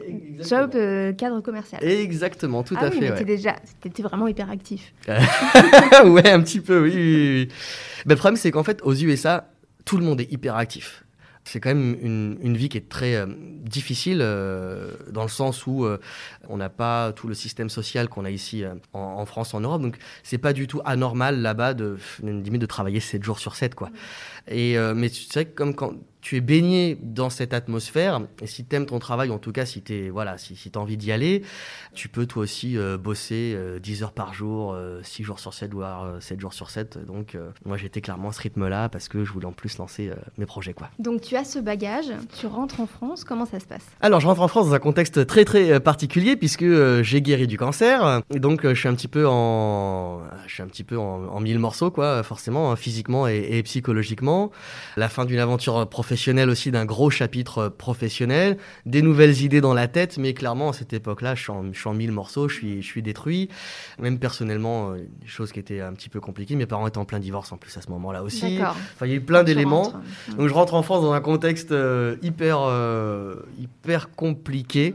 Exactement. 0.06 0.60
job 0.60 0.70
euh, 0.74 1.12
cadre 1.12 1.40
commercial. 1.40 1.82
Exactement, 1.82 2.62
tout 2.62 2.76
ah 2.78 2.84
à 2.84 2.88
oui, 2.90 2.98
fait. 2.98 3.00
Mais 3.00 3.12
ouais. 3.12 3.24
déjà, 3.24 3.56
étais 3.84 4.02
vraiment 4.02 4.28
hyper 4.28 4.50
actif. 4.50 4.92
ouais, 5.08 6.30
un 6.30 6.40
petit 6.42 6.60
peu, 6.60 6.82
oui. 6.82 6.92
oui, 6.94 7.48
le 8.06 8.16
problème, 8.16 8.36
c'est 8.36 8.50
qu'en 8.50 8.64
fait, 8.64 8.80
aux 8.82 8.94
USA, 8.94 9.48
tout 9.84 9.96
le 9.96 10.04
monde 10.04 10.20
est 10.20 10.30
hyper 10.30 10.56
actif. 10.56 11.04
C'est 11.44 11.58
quand 11.58 11.70
même 11.70 11.96
une, 12.00 12.38
une, 12.40 12.56
vie 12.56 12.68
qui 12.68 12.76
est 12.78 12.88
très 12.88 13.16
euh, 13.16 13.26
difficile 13.26 14.20
euh, 14.22 14.92
dans 15.10 15.22
le 15.22 15.28
sens 15.28 15.66
où 15.66 15.84
euh, 15.84 15.98
on 16.48 16.56
n'a 16.56 16.68
pas 16.68 17.12
tout 17.12 17.26
le 17.26 17.34
système 17.34 17.68
social 17.68 18.08
qu'on 18.08 18.24
a 18.24 18.30
ici 18.30 18.64
en, 18.92 19.00
en, 19.00 19.26
France, 19.26 19.52
en 19.52 19.60
Europe. 19.60 19.82
Donc 19.82 19.96
c'est 20.22 20.38
pas 20.38 20.52
du 20.52 20.68
tout 20.68 20.80
anormal 20.84 21.40
là-bas 21.40 21.74
de, 21.74 21.98
de, 22.22 22.56
de 22.56 22.66
travailler 22.66 23.00
7 23.00 23.24
jours 23.24 23.40
sur 23.40 23.56
7. 23.56 23.74
Quoi. 23.74 23.90
Et, 24.46 24.76
mais 24.94 25.10
tu 25.10 25.24
sais, 25.24 25.46
comme 25.46 25.74
quand 25.74 25.94
tu 26.22 26.36
es 26.36 26.40
baigné 26.40 26.96
dans 27.02 27.30
cette 27.30 27.52
atmosphère, 27.52 28.20
et 28.40 28.46
si 28.46 28.64
tu 28.64 28.76
aimes 28.76 28.86
ton 28.86 29.00
travail, 29.00 29.30
en 29.30 29.38
tout 29.38 29.50
cas 29.50 29.66
si 29.66 29.82
tu 29.82 30.08
voilà, 30.08 30.38
si, 30.38 30.54
si 30.54 30.70
as 30.72 30.78
envie 30.78 30.96
d'y 30.96 31.10
aller, 31.10 31.42
tu 31.94 32.08
peux 32.08 32.26
toi 32.26 32.44
aussi 32.44 32.78
euh, 32.78 32.96
bosser 32.96 33.54
euh, 33.56 33.80
10 33.80 34.04
heures 34.04 34.12
par 34.12 34.32
jour, 34.32 34.72
euh, 34.72 35.00
6 35.02 35.24
jours 35.24 35.40
sur 35.40 35.52
7, 35.52 35.74
voire 35.74 36.22
7 36.22 36.40
jours 36.40 36.54
sur 36.54 36.70
7. 36.70 37.04
Donc 37.04 37.36
moi 37.64 37.76
j'étais 37.76 38.00
clairement 38.00 38.28
à 38.28 38.32
ce 38.32 38.40
rythme-là 38.40 38.88
parce 38.88 39.08
que 39.08 39.24
je 39.24 39.32
voulais 39.32 39.46
en 39.46 39.52
plus 39.52 39.76
lancer 39.78 40.12
mes 40.38 40.46
projets. 40.46 40.74
Quoi. 40.74 40.90
Donc 41.00 41.22
tu 41.22 41.34
as 41.34 41.44
ce 41.44 41.58
bagage, 41.58 42.12
tu 42.38 42.46
rentres 42.46 42.80
en 42.80 42.86
France, 42.86 43.24
comment 43.24 43.44
ça 43.44 43.58
se 43.58 43.66
passe? 43.66 43.84
Alors 44.00 44.20
je 44.20 44.28
rentre 44.28 44.42
en 44.42 44.48
France 44.48 44.68
dans 44.68 44.74
un 44.74 44.78
contexte 44.78 45.26
très 45.26 45.44
très 45.44 45.80
particulier 45.80 46.36
puisque 46.36 46.64
j'ai 47.02 47.20
guéri 47.20 47.48
du 47.48 47.58
cancer, 47.58 48.22
et 48.32 48.38
donc 48.38 48.62
je 48.62 48.74
suis 48.74 48.88
un 48.88 48.94
petit 48.94 49.08
peu 49.08 49.26
en, 49.26 50.22
je 50.46 50.54
suis 50.54 50.62
un 50.62 50.68
petit 50.68 50.84
peu 50.84 50.98
en, 50.98 51.26
en 51.26 51.40
mille 51.40 51.58
morceaux 51.58 51.90
quoi, 51.90 52.22
forcément, 52.22 52.70
hein, 52.70 52.76
physiquement 52.76 53.26
et, 53.26 53.44
et 53.50 53.62
psychologiquement. 53.64 54.52
La 54.96 55.08
fin 55.08 55.24
d'une 55.24 55.40
aventure 55.40 55.88
professionnelle 55.88 56.11
professionnel 56.12 56.50
aussi 56.50 56.70
d'un 56.70 56.84
gros 56.84 57.08
chapitre 57.08 57.70
professionnel, 57.70 58.58
des 58.84 59.00
nouvelles 59.00 59.40
idées 59.40 59.62
dans 59.62 59.72
la 59.72 59.88
tête, 59.88 60.18
mais 60.18 60.34
clairement 60.34 60.68
à 60.68 60.72
cette 60.74 60.92
époque-là, 60.92 61.34
je 61.34 61.40
suis 61.40 61.50
en, 61.50 61.72
je 61.72 61.78
suis 61.78 61.88
en 61.88 61.94
mille 61.94 62.12
morceaux, 62.12 62.50
je 62.50 62.54
suis, 62.54 62.82
je 62.82 62.86
suis 62.86 63.00
détruit. 63.00 63.48
Même 63.98 64.18
personnellement, 64.18 64.90
euh, 64.90 64.98
des 65.22 65.26
choses 65.26 65.52
qui 65.52 65.58
étaient 65.58 65.80
un 65.80 65.94
petit 65.94 66.10
peu 66.10 66.20
compliquées. 66.20 66.54
Mes 66.54 66.66
parents 66.66 66.86
étaient 66.86 66.98
en 66.98 67.06
plein 67.06 67.18
divorce 67.18 67.50
en 67.50 67.56
plus 67.56 67.74
à 67.78 67.80
ce 67.80 67.88
moment-là 67.88 68.22
aussi. 68.22 68.58
Enfin, 68.60 69.06
il 69.06 69.08
y 69.08 69.12
a 69.12 69.16
eu 69.16 69.22
plein 69.22 69.42
d'éléments. 69.42 69.94
Donc 70.36 70.48
je 70.48 70.52
rentre 70.52 70.74
en 70.74 70.82
France 70.82 71.00
dans 71.00 71.12
un 71.12 71.22
contexte 71.22 71.72
euh, 71.72 72.16
hyper, 72.20 72.58
euh, 72.60 73.36
hyper 73.58 74.10
compliqué. 74.10 74.94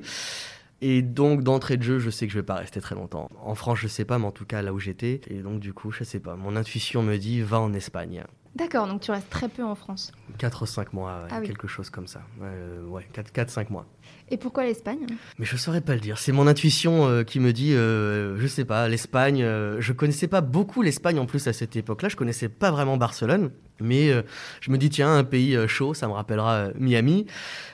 Et 0.81 1.01
donc, 1.01 1.41
d'entrée 1.41 1.77
de 1.77 1.83
jeu, 1.83 1.97
je 1.97 2.11
sais 2.11 2.27
que 2.27 2.33
je 2.33 2.37
vais 2.37 2.45
pas 2.45 2.57
rester 2.57 2.79
très 2.79 2.93
longtemps. 2.93 3.27
En 3.43 3.55
France, 3.55 3.79
je 3.79 3.87
sais 3.87 4.05
pas, 4.05 4.19
mais 4.19 4.27
en 4.27 4.31
tout 4.31 4.45
cas, 4.45 4.61
là 4.61 4.71
où 4.71 4.79
j'étais. 4.79 5.21
Et 5.31 5.39
donc, 5.39 5.59
du 5.59 5.73
coup, 5.73 5.91
je 5.91 6.03
sais 6.03 6.19
pas. 6.19 6.35
Mon 6.35 6.55
intuition 6.55 7.01
me 7.01 7.17
dit, 7.17 7.41
va 7.41 7.59
en 7.59 7.73
Espagne. 7.73 8.23
D'accord, 8.57 8.87
donc 8.87 9.01
tu 9.01 9.11
restes 9.11 9.29
très 9.29 9.49
peu 9.49 9.63
en 9.63 9.75
France. 9.75 10.11
4-5 10.39 10.87
mois, 10.93 11.11
ouais, 11.11 11.27
ah 11.29 11.37
oui. 11.39 11.45
quelque 11.47 11.67
chose 11.67 11.91
comme 11.91 12.07
ça. 12.07 12.21
Ouais, 12.41 12.89
ouais 12.89 13.07
4-5 13.13 13.67
mois. 13.69 13.85
Et 14.29 14.37
pourquoi 14.37 14.65
l'Espagne? 14.65 15.05
Mais 15.37 15.45
je 15.45 15.55
saurais 15.57 15.81
pas 15.81 15.93
le 15.93 15.99
dire. 15.99 16.17
C'est 16.17 16.31
mon 16.31 16.47
intuition 16.47 17.07
euh, 17.07 17.23
qui 17.23 17.39
me 17.39 17.53
dit, 17.53 17.75
euh, 17.75 18.35
je 18.39 18.47
sais 18.47 18.65
pas, 18.65 18.87
l'Espagne. 18.87 19.43
Euh, 19.43 19.77
je 19.79 19.93
connaissais 19.93 20.27
pas 20.27 20.41
beaucoup 20.41 20.81
l'Espagne 20.81 21.19
en 21.19 21.27
plus 21.27 21.47
à 21.47 21.53
cette 21.53 21.75
époque-là. 21.75 22.09
Je 22.09 22.15
connaissais 22.15 22.49
pas 22.49 22.71
vraiment 22.71 22.97
Barcelone. 22.97 23.51
Mais 23.79 24.09
euh, 24.09 24.23
je 24.61 24.71
me 24.71 24.79
dis, 24.79 24.89
tiens, 24.89 25.15
un 25.15 25.23
pays 25.23 25.55
chaud, 25.67 25.93
ça 25.93 26.07
me 26.07 26.13
rappellera 26.13 26.69
Miami. 26.79 27.27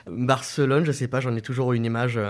Barcelone, 0.06 0.84
je 0.84 0.92
sais 0.92 1.08
pas, 1.08 1.20
j'en 1.20 1.34
ai 1.34 1.40
toujours 1.40 1.72
une 1.72 1.86
image 1.86 2.20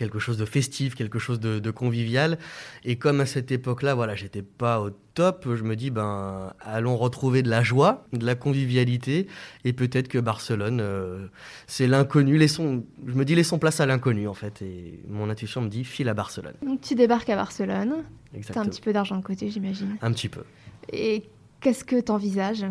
quelque 0.00 0.18
chose 0.18 0.38
de 0.38 0.46
festif, 0.46 0.94
quelque 0.94 1.18
chose 1.18 1.40
de, 1.40 1.58
de 1.58 1.70
convivial. 1.70 2.38
Et 2.84 2.96
comme 2.96 3.20
à 3.20 3.26
cette 3.26 3.52
époque-là, 3.52 3.94
voilà, 3.94 4.14
j'étais 4.14 4.40
pas 4.40 4.80
au 4.80 4.88
top, 5.12 5.46
je 5.54 5.62
me 5.62 5.76
dis, 5.76 5.90
ben, 5.90 6.54
allons 6.60 6.96
retrouver 6.96 7.42
de 7.42 7.50
la 7.50 7.62
joie, 7.62 8.06
de 8.14 8.24
la 8.24 8.34
convivialité, 8.34 9.26
et 9.66 9.74
peut-être 9.74 10.08
que 10.08 10.16
Barcelone, 10.18 10.80
euh, 10.80 11.26
c'est 11.66 11.86
l'inconnu. 11.86 12.38
Laissons, 12.38 12.82
je 13.06 13.12
me 13.12 13.26
dis, 13.26 13.34
laissons 13.34 13.58
place 13.58 13.78
à 13.80 13.86
l'inconnu, 13.86 14.26
en 14.26 14.32
fait. 14.32 14.62
Et 14.62 15.00
mon 15.06 15.28
intuition 15.28 15.60
me 15.60 15.68
dit, 15.68 15.84
file 15.84 16.08
à 16.08 16.14
Barcelone. 16.14 16.54
Donc 16.64 16.80
tu 16.80 16.94
débarques 16.94 17.28
à 17.28 17.36
Barcelone. 17.36 18.04
Tu 18.32 18.58
as 18.58 18.60
un 18.60 18.64
petit 18.64 18.80
peu 18.80 18.94
d'argent 18.94 19.18
de 19.18 19.22
côté, 19.22 19.50
j'imagine. 19.50 19.98
Un 20.00 20.12
petit 20.12 20.30
peu. 20.30 20.44
Et 20.90 21.24
Qu'est-ce 21.60 21.84
que 21.84 22.00
tu 22.00 22.10
envisages 22.10 22.64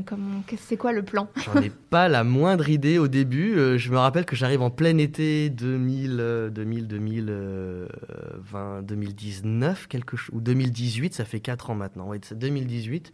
C'est 0.58 0.78
quoi 0.78 0.92
le 0.94 1.04
plan 1.04 1.28
J'en 1.36 1.62
ai 1.62 1.70
pas 1.70 2.08
la 2.08 2.24
moindre 2.24 2.70
idée 2.70 2.98
au 2.98 3.08
début. 3.08 3.56
Euh, 3.56 3.78
je 3.78 3.92
me 3.92 3.98
rappelle 3.98 4.26
que 4.26 4.36
j'arrive 4.36 4.64
en 4.64 4.72
plein 4.72 4.98
été 4.98 5.52
2000, 5.52 6.50
2000, 6.52 6.88
2020, 6.88 8.82
2019, 8.82 9.88
quelque 9.88 10.18
chose, 10.18 10.36
ou 10.36 10.42
2018, 10.42 11.14
ça 11.14 11.24
fait 11.26 11.40
4 11.40 11.70
ans 11.70 11.76
maintenant. 11.76 12.08
Ouais, 12.08 12.20
c'est 12.24 12.38
2018. 12.38 13.12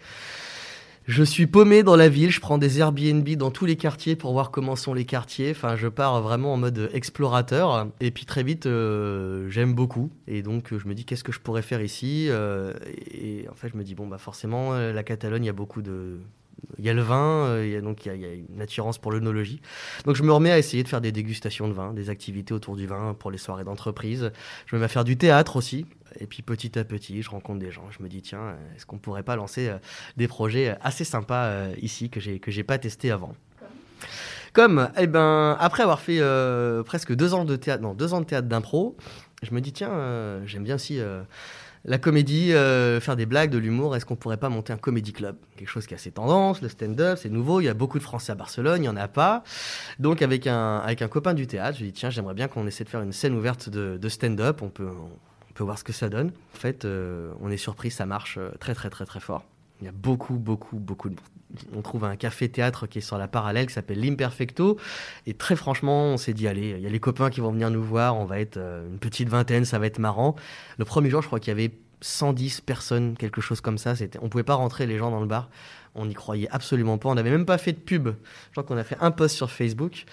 Je 1.07 1.23
suis 1.23 1.45
paumé 1.45 1.83
dans 1.83 1.95
la 1.95 2.09
ville, 2.09 2.31
je 2.31 2.39
prends 2.39 2.57
des 2.57 2.79
Airbnb 2.79 3.29
dans 3.35 3.51
tous 3.51 3.65
les 3.65 3.75
quartiers 3.75 4.15
pour 4.15 4.33
voir 4.33 4.49
comment 4.49 4.75
sont 4.75 4.95
les 4.95 5.05
quartiers. 5.05 5.51
Enfin, 5.51 5.75
je 5.75 5.87
pars 5.87 6.19
vraiment 6.21 6.53
en 6.53 6.57
mode 6.57 6.89
explorateur. 6.93 7.87
Et 7.99 8.09
puis 8.09 8.25
très 8.25 8.41
vite, 8.41 8.65
euh, 8.65 9.47
j'aime 9.51 9.75
beaucoup. 9.75 10.09
Et 10.27 10.41
donc, 10.41 10.75
je 10.75 10.87
me 10.87 10.95
dis, 10.95 11.05
qu'est-ce 11.05 11.23
que 11.23 11.31
je 11.31 11.39
pourrais 11.39 11.61
faire 11.61 11.81
ici 11.81 12.25
euh, 12.29 12.73
Et 13.11 13.45
en 13.51 13.53
fait, 13.53 13.69
je 13.69 13.77
me 13.77 13.83
dis, 13.83 13.93
bon, 13.93 14.07
bah 14.07 14.17
forcément, 14.17 14.73
la 14.73 15.03
Catalogne, 15.03 15.43
il 15.43 15.47
y 15.47 15.49
a 15.49 15.53
beaucoup 15.53 15.83
de, 15.83 16.17
il 16.77 16.85
y 16.85 16.89
a 16.89 16.93
le 16.93 17.01
vin, 17.01 17.61
il 17.61 17.69
y 17.69 17.75
a, 17.75 17.81
donc 17.81 18.05
il 18.05 18.15
y 18.15 18.25
a, 18.25 18.33
une 18.33 18.61
attirance 18.61 18.97
pour 18.97 19.11
l'œnologie. 19.11 19.61
Donc 20.05 20.15
je 20.15 20.23
me 20.23 20.31
remets 20.31 20.51
à 20.51 20.57
essayer 20.57 20.83
de 20.83 20.87
faire 20.87 21.01
des 21.01 21.11
dégustations 21.11 21.67
de 21.67 21.73
vin, 21.73 21.93
des 21.93 22.09
activités 22.09 22.53
autour 22.53 22.75
du 22.75 22.87
vin 22.87 23.15
pour 23.17 23.31
les 23.31 23.37
soirées 23.37 23.63
d'entreprise. 23.63 24.31
Je 24.65 24.75
me 24.75 24.79
mets 24.79 24.85
à 24.85 24.89
faire 24.89 25.03
du 25.03 25.17
théâtre 25.17 25.55
aussi. 25.55 25.85
Et 26.19 26.27
puis 26.27 26.41
petit 26.41 26.77
à 26.79 26.85
petit, 26.85 27.21
je 27.21 27.29
rencontre 27.29 27.59
des 27.59 27.71
gens. 27.71 27.89
Je 27.91 28.01
me 28.01 28.07
dis 28.07 28.21
tiens, 28.21 28.55
est-ce 28.75 28.85
qu'on 28.85 28.97
pourrait 28.97 29.23
pas 29.23 29.35
lancer 29.35 29.71
des 30.15 30.27
projets 30.27 30.77
assez 30.81 31.03
sympas 31.03 31.69
ici 31.81 32.09
que 32.09 32.19
j'ai 32.19 32.39
que 32.39 32.51
j'ai 32.51 32.63
pas 32.63 32.77
testé 32.77 33.11
avant? 33.11 33.35
Comme, 34.55 34.89
eh 34.97 35.05
ben, 35.05 35.57
après 35.59 35.83
avoir 35.83 35.99
fait 35.99 36.19
euh, 36.21 36.81
presque 36.81 37.13
deux 37.13 37.33
ans 37.33 37.43
de 37.43 37.57
théâtre, 37.57 37.83
non, 37.83 37.93
deux 37.93 38.13
ans 38.13 38.21
de 38.21 38.25
théâtre 38.25 38.47
d'impro, 38.47 38.95
je 39.43 39.53
me 39.53 39.59
dis, 39.59 39.73
tiens, 39.73 39.91
euh, 39.91 40.41
j'aime 40.45 40.63
bien 40.63 40.75
aussi 40.75 40.97
euh, 40.97 41.23
la 41.85 41.97
comédie, 41.99 42.51
euh, 42.53 42.99
faire 42.99 43.15
des 43.15 43.25
blagues, 43.25 43.51
de 43.51 43.57
l'humour. 43.57 43.95
Est-ce 43.95 44.05
qu'on 44.05 44.15
pourrait 44.15 44.37
pas 44.37 44.49
monter 44.49 44.73
un 44.73 44.77
comédie 44.77 45.13
club? 45.13 45.37
Quelque 45.55 45.69
chose 45.69 45.85
qui 45.85 45.93
a 45.93 45.97
assez 45.97 46.11
tendance, 46.11 46.61
le 46.61 46.69
stand-up, 46.69 47.19
c'est 47.21 47.29
nouveau. 47.29 47.61
Il 47.61 47.65
y 47.65 47.69
a 47.69 47.73
beaucoup 47.73 47.99
de 47.99 48.03
Français 48.03 48.31
à 48.31 48.35
Barcelone, 48.35 48.77
il 48.77 48.81
n'y 48.81 48.89
en 48.89 48.97
a 48.97 49.07
pas. 49.07 49.43
Donc, 49.99 50.21
avec 50.21 50.47
un, 50.47 50.77
avec 50.77 51.01
un 51.01 51.07
copain 51.07 51.33
du 51.33 51.47
théâtre, 51.47 51.77
je 51.77 51.83
lui 51.83 51.91
dis, 51.91 51.99
tiens, 51.99 52.09
j'aimerais 52.09 52.33
bien 52.33 52.47
qu'on 52.47 52.65
essaie 52.65 52.83
de 52.83 52.89
faire 52.89 53.01
une 53.01 53.13
scène 53.13 53.35
ouverte 53.35 53.69
de, 53.69 54.09
stand-up. 54.09 54.61
On 54.61 54.69
peut, 54.69 54.89
peut 55.53 55.63
voir 55.63 55.77
ce 55.77 55.83
que 55.83 55.93
ça 55.93 56.09
donne. 56.09 56.31
En 56.53 56.57
fait, 56.57 56.85
euh, 56.85 57.31
on 57.41 57.49
est 57.49 57.57
surpris, 57.57 57.91
ça 57.91 58.05
marche 58.05 58.37
euh, 58.37 58.49
très, 58.59 58.73
très, 58.73 58.89
très, 58.89 59.05
très 59.05 59.19
fort. 59.19 59.45
Il 59.85 59.89
y 59.89 59.89
a 59.89 59.91
beaucoup, 59.91 60.33
beaucoup, 60.33 60.77
beaucoup 60.77 61.09
de 61.09 61.15
on 61.75 61.83
trouve 61.83 62.05
un 62.05 62.15
café-théâtre 62.15 62.87
qui 62.87 62.97
est 62.97 63.01
sur 63.01 63.19
la 63.19 63.27
parallèle 63.27 63.67
qui 63.67 63.73
s'appelle 63.73 63.99
l'Imperfecto. 63.99 64.79
Et 65.27 65.35
très 65.35 65.55
franchement, 65.55 66.05
on 66.05 66.17
s'est 66.17 66.33
dit, 66.33 66.47
allez, 66.47 66.71
il 66.71 66.81
y 66.81 66.87
a 66.87 66.89
les 66.89 66.99
copains 66.99 67.29
qui 67.29 67.39
vont 67.39 67.51
venir 67.51 67.69
nous 67.69 67.83
voir, 67.83 68.17
on 68.17 68.25
va 68.25 68.39
être 68.39 68.57
euh, 68.57 68.89
une 68.89 68.97
petite 68.97 69.29
vingtaine, 69.29 69.63
ça 69.63 69.77
va 69.77 69.85
être 69.85 69.99
marrant. 69.99 70.35
Le 70.79 70.85
premier 70.85 71.11
jour, 71.11 71.21
je 71.21 71.27
crois 71.27 71.39
qu'il 71.39 71.49
y 71.49 71.51
avait 71.51 71.71
110 72.01 72.61
personnes, 72.61 73.15
quelque 73.15 73.41
chose 73.41 73.61
comme 73.61 73.77
ça. 73.77 73.95
C'était, 73.95 74.17
on 74.23 74.27
pouvait 74.27 74.43
pas 74.43 74.55
rentrer 74.55 74.87
les 74.87 74.97
gens 74.97 75.11
dans 75.11 75.21
le 75.21 75.27
bar. 75.27 75.51
On 75.93 76.07
n'y 76.07 76.15
croyait 76.15 76.49
absolument 76.49 76.97
pas. 76.97 77.09
On 77.09 77.15
n'avait 77.15 77.29
même 77.29 77.45
pas 77.45 77.59
fait 77.59 77.73
de 77.73 77.77
pub. 77.77 78.07
Je 78.07 78.51
crois 78.51 78.63
qu'on 78.63 78.77
a 78.77 78.83
fait 78.83 78.97
un 78.99 79.11
post 79.11 79.35
sur 79.35 79.51
Facebook. 79.51 80.05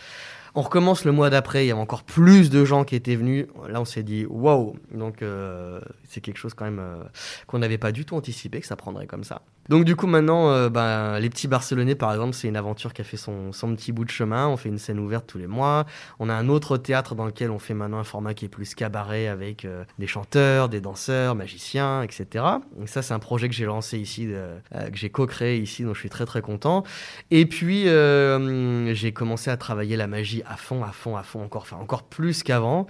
On 0.55 0.61
recommence 0.61 1.07
le 1.07 1.13
mois 1.13 1.31
d'après, 1.31 1.65
il 1.65 1.69
y 1.69 1.71
avait 1.71 1.81
encore 1.81 2.03
plus 2.03 2.51
de 2.51 2.67
gens 2.67 2.85
qui 2.85 2.95
étaient 2.95 3.17
venus. 3.17 3.47
Là, 3.71 3.81
on 3.81 3.87
s'est 3.87 4.03
dit, 4.03 4.27
waouh 4.27 4.77
Donc, 4.93 5.23
euh, 5.23 5.81
c'est 6.07 6.21
quelque 6.21 6.37
chose 6.37 6.53
quand 6.53 6.67
même 6.67 6.79
euh, 6.79 7.03
qu'on 7.47 7.59
n'avait 7.59 7.79
pas 7.79 7.91
du 7.91 8.05
tout 8.05 8.17
anticipé 8.17 8.61
que 8.61 8.67
ça 8.67 8.77
prendrait 8.77 9.07
comme 9.07 9.25
ça. 9.25 9.41
Donc, 9.69 9.85
du 9.85 9.95
coup, 9.95 10.07
maintenant, 10.07 10.51
euh, 10.51 10.69
ben, 10.69 11.19
les 11.21 11.31
petits 11.31 11.47
Barcelonais, 11.47 11.95
par 11.95 12.13
exemple, 12.13 12.35
c'est 12.35 12.49
une 12.49 12.57
aventure 12.57 12.93
qui 12.93 13.01
a 13.01 13.05
fait 13.05 13.17
son, 13.17 13.53
petit 13.77 13.93
bout 13.93 14.05
de 14.05 14.11
chemin. 14.11 14.49
On 14.49 14.57
fait 14.57 14.69
une 14.69 14.79
scène 14.79 14.99
ouverte 14.99 15.27
tous 15.27 15.39
les 15.39 15.47
mois. 15.47 15.87
On 16.19 16.29
a 16.29 16.35
un 16.35 16.49
autre 16.49 16.77
théâtre 16.77 17.15
dans 17.15 17.27
lequel 17.27 17.51
on 17.51 17.59
fait 17.59 17.75
maintenant 17.75 17.99
un 17.99 18.05
format 18.05 18.35
qui 18.35 18.47
est 18.47 18.49
plus 18.49 18.75
cabaret 18.75 19.29
avec 19.29 19.65
euh, 19.65 19.85
des 19.99 20.07
chanteurs, 20.07 20.69
des 20.69 20.81
danseurs, 20.81 21.35
magiciens, 21.35 22.03
etc. 22.03 22.45
Donc, 22.77 22.89
ça, 22.89 23.03
c'est 23.03 23.15
un 23.15 23.21
projet 23.21 23.49
que 23.49 23.55
j'ai 23.55 23.67
lancé 23.67 23.99
ici, 23.99 24.27
euh, 24.29 24.59
que 24.73 24.97
j'ai 24.97 25.11
co-créé 25.11 25.59
ici, 25.59 25.85
donc 25.85 25.95
je 25.95 26.01
suis 26.01 26.11
très 26.11 26.27
très 26.27 26.43
content. 26.43 26.83
Et 27.31 27.47
puis, 27.47 27.85
j'ai 27.85 29.13
commencé 29.13 29.51
à 29.51 29.57
travailler 29.57 29.97
la 29.97 30.07
magie 30.07 30.43
à 30.47 30.57
fond, 30.57 30.83
à 30.83 30.93
fond, 30.93 31.17
à 31.17 31.23
fond, 31.23 31.43
encore, 31.43 31.63
enfin, 31.63 31.77
encore 31.77 32.03
plus 32.03 32.43
qu'avant. 32.43 32.87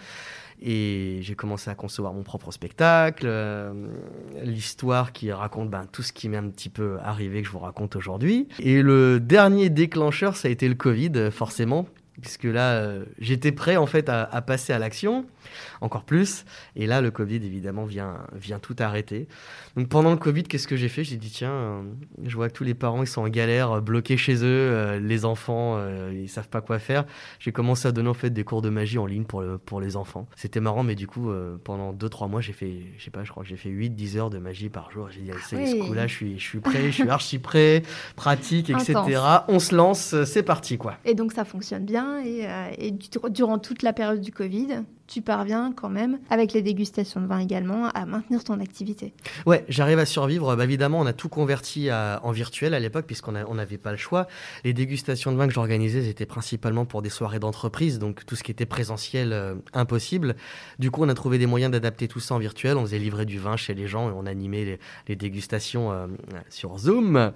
Et 0.65 1.19
j'ai 1.23 1.35
commencé 1.35 1.71
à 1.71 1.75
concevoir 1.75 2.13
mon 2.15 2.23
propre 2.23 2.53
spectacle, 2.53 3.27
euh, 3.27 3.73
l'histoire 4.43 5.13
qui 5.13 5.33
raconte 5.33 5.71
ben, 5.71 5.87
tout 5.91 6.03
ce 6.03 6.13
qui 6.13 6.29
m'est 6.29 6.37
un 6.37 6.49
petit 6.49 6.69
peu 6.69 6.99
arrivé 7.03 7.43
que 7.43 7.49
je 7.49 7.53
vous 7.53 7.59
raconte 7.59 7.97
aujourd'hui. 7.97 8.49
Et 8.61 8.81
le 8.81 9.19
dernier 9.19 9.71
déclencheur, 9.71 10.37
ça 10.37 10.49
a 10.49 10.51
été 10.51 10.69
le 10.69 10.75
Covid, 10.75 11.31
forcément, 11.33 11.87
puisque 12.21 12.45
là, 12.45 12.75
euh, 12.75 13.05
j'étais 13.19 13.53
prêt 13.53 13.77
en 13.77 13.87
fait 13.87 14.09
à, 14.09 14.25
à 14.25 14.43
passer 14.43 14.73
à 14.73 14.79
l'action, 14.79 15.27
encore 15.81 16.05
plus. 16.05 16.45
Et 16.77 16.87
là, 16.87 17.01
le 17.01 17.11
Covid, 17.11 17.37
évidemment, 17.37 17.85
vient, 17.85 18.19
vient 18.35 18.59
tout 18.59 18.77
arrêter. 18.79 19.29
Donc 19.77 19.89
pendant 19.89 20.11
le 20.11 20.17
Covid, 20.17 20.45
qu'est-ce 20.45 20.69
que 20.69 20.77
j'ai 20.77 20.89
fait? 20.89 21.05
J'ai 21.05 21.17
dit, 21.17 21.31
tiens, 21.31 21.53
euh, 21.53 21.83
je 22.25 22.35
vois 22.37 22.49
que 22.49 22.55
tous 22.55 22.65
les 22.65 22.75
parents, 22.75 23.03
ils 23.03 23.07
sont 23.09 23.23
en 23.23 23.29
galère, 23.29 23.73
euh, 23.73 23.81
bloqués 23.81 24.17
chez 24.17 24.37
eux, 24.37 24.45
euh, 24.45 25.01
les 25.01 25.25
enfants, 25.25 25.79
ils 26.13 26.29
savent 26.29 26.49
pas 26.49 26.61
quoi 26.61 26.79
faire. 26.79 27.05
J'ai 27.39 27.53
commencé 27.53 27.89
à 27.89 27.93
donner 27.93 28.09
en 28.09 28.15
fait 28.15 28.31
des 28.31 28.45
cours 28.45 28.63
de 28.63 28.69
magie 28.69 28.99
en 28.99 29.07
ligne 29.07 29.25
pour, 29.25 29.41
le, 29.41 29.59
pour 29.59 29.81
les 29.81 29.97
enfants. 29.97 30.27
C'était 30.37 30.61
marrant, 30.61 30.83
mais 30.83 30.95
du 30.95 31.07
coup, 31.07 31.31
pendant 31.65 31.93
2-3 31.93 32.29
mois, 32.29 32.41
j'ai 32.41 32.53
fait, 32.53 32.73
je 32.99 33.05
sais 33.05 33.11
pas, 33.11 33.25
je 33.25 33.31
crois 33.31 33.43
que 33.43 33.49
j'ai 33.49 33.57
fait 33.57 33.71
8-10 33.71 34.17
heures 34.19 34.31
de 34.31 34.39
magie 34.39 34.69
par 34.69 34.91
jour. 34.91 35.09
J'ai 35.11 35.21
dit, 35.21 35.31
allez, 35.31 35.41
c'est 35.47 35.57
oui. 35.57 35.71
ce 35.71 35.87
coup-là, 35.87 36.07
je 36.07 36.15
suis, 36.15 36.39
je 36.39 36.45
suis 36.45 36.61
prêt, 36.61 36.87
je 36.87 36.91
suis 37.03 37.09
archi 37.09 37.39
prêt, 37.39 37.83
pratique, 38.17 38.71
etc. 38.71 38.95
Intense. 38.97 39.45
On 39.49 39.59
se 39.59 39.75
lance, 39.75 40.15
c'est 40.25 40.43
parti, 40.43 40.79
quoi. 40.79 40.97
Et 41.05 41.15
donc 41.15 41.33
ça 41.33 41.45
fonctionne 41.45 41.85
bien. 41.85 42.02
Et, 42.25 42.47
euh, 42.47 42.71
durant 43.31 43.59
toute 43.59 43.83
la 43.83 43.93
période 43.93 44.21
du 44.21 44.33
Covid, 44.33 44.83
tu 45.13 45.23
parviens 45.23 45.73
quand 45.75 45.91
même, 45.91 46.19
avec 46.31 46.53
les 46.53 46.63
dégustations 46.63 47.21
de 47.21 47.27
vin 47.27 47.39
également, 47.39 47.89
à 47.89 48.07
maintenir 48.07 48.45
ton 48.45 48.61
activité. 48.61 49.13
Ouais, 49.47 49.65
j'arrive 49.69 49.99
à 49.99 50.07
survivre. 50.07 50.57
Bah, 50.57 50.65
évidemment, 50.65 51.01
on 51.01 51.07
a 51.07 51.13
tout 51.13 51.29
converti 51.29 51.91
en 51.91 52.31
virtuel 52.31 52.75
à 52.75 52.81
l'époque, 52.81 53.07
puisqu'on 53.07 53.33
n'avait 53.33 53.79
pas 53.79 53.91
le 53.91 53.97
choix. 53.97 54.27
Les 54.65 54.73
dégustations 54.73 55.33
de 55.33 55.37
vin 55.37 55.47
que 55.47 55.55
j'organisais, 55.55 56.03
c'était 56.03 56.27
principalement 56.27 56.85
pour 56.85 57.03
des 57.03 57.11
soirées 57.11 57.39
d'entreprise, 57.39 57.99
donc 57.99 58.25
tout 58.27 58.37
ce 58.37 58.43
qui 58.43 58.51
était 58.51 58.67
présentiel, 58.67 59.33
euh, 59.33 59.55
impossible. 59.73 60.37
Du 60.79 60.91
coup, 60.91 61.03
on 61.03 61.09
a 61.09 61.15
trouvé 61.15 61.39
des 61.39 61.47
moyens 61.47 61.71
d'adapter 61.73 62.09
tout 62.09 62.21
ça 62.21 62.35
en 62.35 62.39
virtuel. 62.39 62.77
On 62.77 62.83
faisait 62.83 62.99
livrer 62.99 63.27
du 63.27 63.39
vin 63.39 63.57
chez 63.57 63.75
les 63.75 63.87
gens 63.87 64.09
et 64.09 64.13
on 64.13 64.27
animait 64.27 64.79
les, 65.07 65.17
dégustations 65.17 65.93
euh, 65.93 66.07
sur 66.49 66.79
Zoom. 66.79 67.33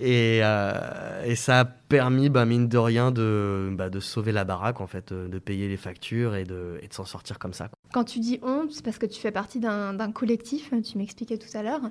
Et, 0.00 0.40
euh, 0.42 1.24
et 1.24 1.34
ça 1.34 1.60
a 1.60 1.64
permis, 1.64 2.28
bah, 2.28 2.44
mine 2.44 2.68
de 2.68 2.78
rien, 2.78 3.10
de, 3.10 3.70
bah, 3.72 3.88
de 3.88 4.00
sauver 4.00 4.32
la 4.32 4.44
baraque, 4.44 4.80
en 4.80 4.86
fait, 4.86 5.12
de 5.12 5.38
payer 5.38 5.68
les 5.68 5.76
factures 5.76 6.34
et 6.34 6.44
de, 6.44 6.78
et 6.82 6.88
sortir 7.06 7.38
comme 7.38 7.52
ça. 7.52 7.70
Quand 7.92 8.04
tu 8.04 8.20
dis 8.20 8.38
honte, 8.42 8.72
c'est 8.72 8.84
parce 8.84 8.98
que 8.98 9.06
tu 9.06 9.20
fais 9.20 9.30
partie 9.32 9.60
d'un 9.60 10.12
collectif, 10.12 10.72
tu 10.84 10.98
m'expliquais 10.98 11.38
tout 11.38 11.56
à 11.56 11.62
l'heure, 11.62 11.82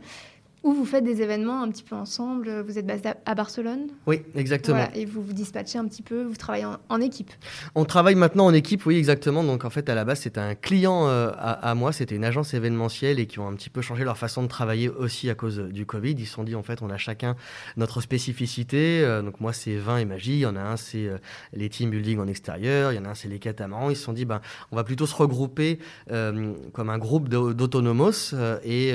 où 0.66 0.74
vous 0.74 0.84
faites 0.86 1.04
des 1.04 1.22
événements 1.22 1.62
un 1.62 1.70
petit 1.70 1.84
peu 1.84 1.96
ensemble. 1.96 2.62
Vous 2.68 2.78
êtes 2.78 2.86
basé 2.86 3.10
à- 3.26 3.36
Barcelone 3.36 3.88
Oui, 4.08 4.22
exactement. 4.36 4.78
Voilà, 4.78 4.96
et 4.98 5.06
vous 5.06 5.22
vous 5.22 5.34
dispatchez 5.34 5.78
un 5.78 5.86
petit 5.88 6.02
peu, 6.02 6.24
vous 6.24 6.36
travaillez 6.36 6.66
en, 6.66 6.78
en 6.90 7.00
équipe. 7.02 7.30
On 7.76 7.86
travaille 7.86 8.16
maintenant 8.16 8.46
en 8.48 8.54
équipe, 8.54 8.86
oui, 8.86 8.98
exactement. 8.98 9.44
Donc 9.44 9.64
en 9.64 9.70
fait, 9.70 9.88
à 9.90 9.96
la 9.96 10.04
base, 10.06 10.22
c'était 10.22 10.40
un 10.40 10.56
client 10.56 11.08
euh, 11.08 11.30
à, 11.38 11.70
à 11.70 11.76
moi, 11.76 11.92
c'était 11.92 12.16
une 12.16 12.26
agence 12.26 12.54
événementielle 12.54 13.20
et 13.20 13.28
qui 13.28 13.40
ont 13.40 13.48
un 13.48 13.54
petit 13.54 13.70
peu 13.70 13.82
changé 13.82 14.04
leur 14.04 14.18
façon 14.18 14.42
de 14.42 14.48
travailler 14.48 14.90
aussi 14.90 15.30
à 15.30 15.36
cause 15.36 15.60
du 15.60 15.86
Covid. 15.86 16.12
Ils 16.18 16.26
se 16.26 16.34
sont 16.34 16.44
dit, 16.44 16.56
en 16.56 16.64
fait, 16.64 16.82
on 16.82 16.90
a 16.90 16.98
chacun 16.98 17.36
notre 17.78 18.02
spécificité. 18.02 19.02
Euh, 19.04 19.22
donc 19.22 19.40
moi, 19.40 19.54
c'est 19.54 19.76
vin 19.76 19.98
et 19.98 20.06
magie. 20.06 20.34
Il 20.34 20.40
y 20.40 20.46
en 20.46 20.56
a 20.56 20.62
un, 20.62 20.78
c'est 20.78 21.06
euh, 21.08 21.18
les 21.54 21.70
team 21.70 21.90
building 21.92 22.20
en 22.20 22.28
extérieur. 22.28 22.92
Il 22.92 22.96
y 22.96 23.00
en 23.00 23.06
a 23.06 23.10
un, 23.10 23.16
c'est 23.16 23.28
les 23.30 23.40
catamarans. 23.40 23.90
Ils 23.92 23.96
se 23.96 24.04
sont 24.04 24.14
dit, 24.14 24.26
ben, 24.26 24.42
on 24.72 24.76
va 24.76 24.84
plutôt 24.84 25.06
se 25.06 25.16
regrouper 25.16 25.78
comme 26.10 26.90
un 26.90 26.98
groupe 26.98 27.30
d'au- 27.30 27.54
d'autonomos 27.54 28.34
et, 28.64 28.94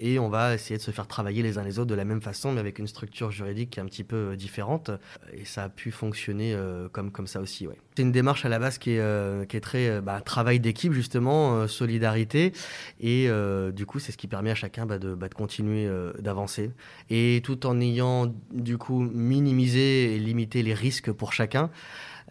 et 0.00 0.18
on 0.18 0.28
va 0.28 0.54
essayer 0.54 0.75
de 0.76 0.82
se 0.82 0.90
faire 0.90 1.06
travailler 1.06 1.42
les 1.42 1.58
uns 1.58 1.64
les 1.64 1.78
autres 1.78 1.90
de 1.90 1.94
la 1.94 2.04
même 2.04 2.20
façon, 2.20 2.52
mais 2.52 2.60
avec 2.60 2.78
une 2.78 2.86
structure 2.86 3.30
juridique 3.30 3.70
qui 3.70 3.80
est 3.80 3.82
un 3.82 3.86
petit 3.86 4.04
peu 4.04 4.16
euh, 4.16 4.36
différente. 4.36 4.90
Et 5.32 5.44
ça 5.44 5.64
a 5.64 5.68
pu 5.68 5.90
fonctionner 5.90 6.54
euh, 6.54 6.88
comme, 6.88 7.10
comme 7.10 7.26
ça 7.26 7.40
aussi, 7.40 7.66
ouais. 7.66 7.76
C'est 7.96 8.02
une 8.02 8.12
démarche 8.12 8.44
à 8.44 8.50
la 8.50 8.58
base 8.58 8.76
qui 8.76 8.92
est, 8.92 9.00
euh, 9.00 9.46
qui 9.46 9.56
est 9.56 9.60
très 9.60 10.02
bah, 10.02 10.20
travail 10.20 10.60
d'équipe, 10.60 10.92
justement, 10.92 11.66
solidarité. 11.66 12.52
Et 13.00 13.30
du 13.72 13.86
coup, 13.86 13.98
c'est 13.98 14.12
ce 14.12 14.18
qui 14.18 14.26
permet 14.26 14.50
à 14.50 14.54
chacun 14.54 14.84
bah, 14.84 14.98
de, 14.98 15.14
bah, 15.14 15.28
de 15.28 15.34
continuer 15.34 15.88
d'avancer. 16.18 16.72
Et 17.08 17.40
tout 17.42 17.66
en 17.66 17.80
ayant, 17.80 18.34
du 18.52 18.76
coup, 18.76 19.00
minimisé 19.00 20.14
et 20.14 20.18
limité 20.18 20.62
les 20.62 20.74
risques 20.74 21.10
pour 21.10 21.32
chacun. 21.32 21.70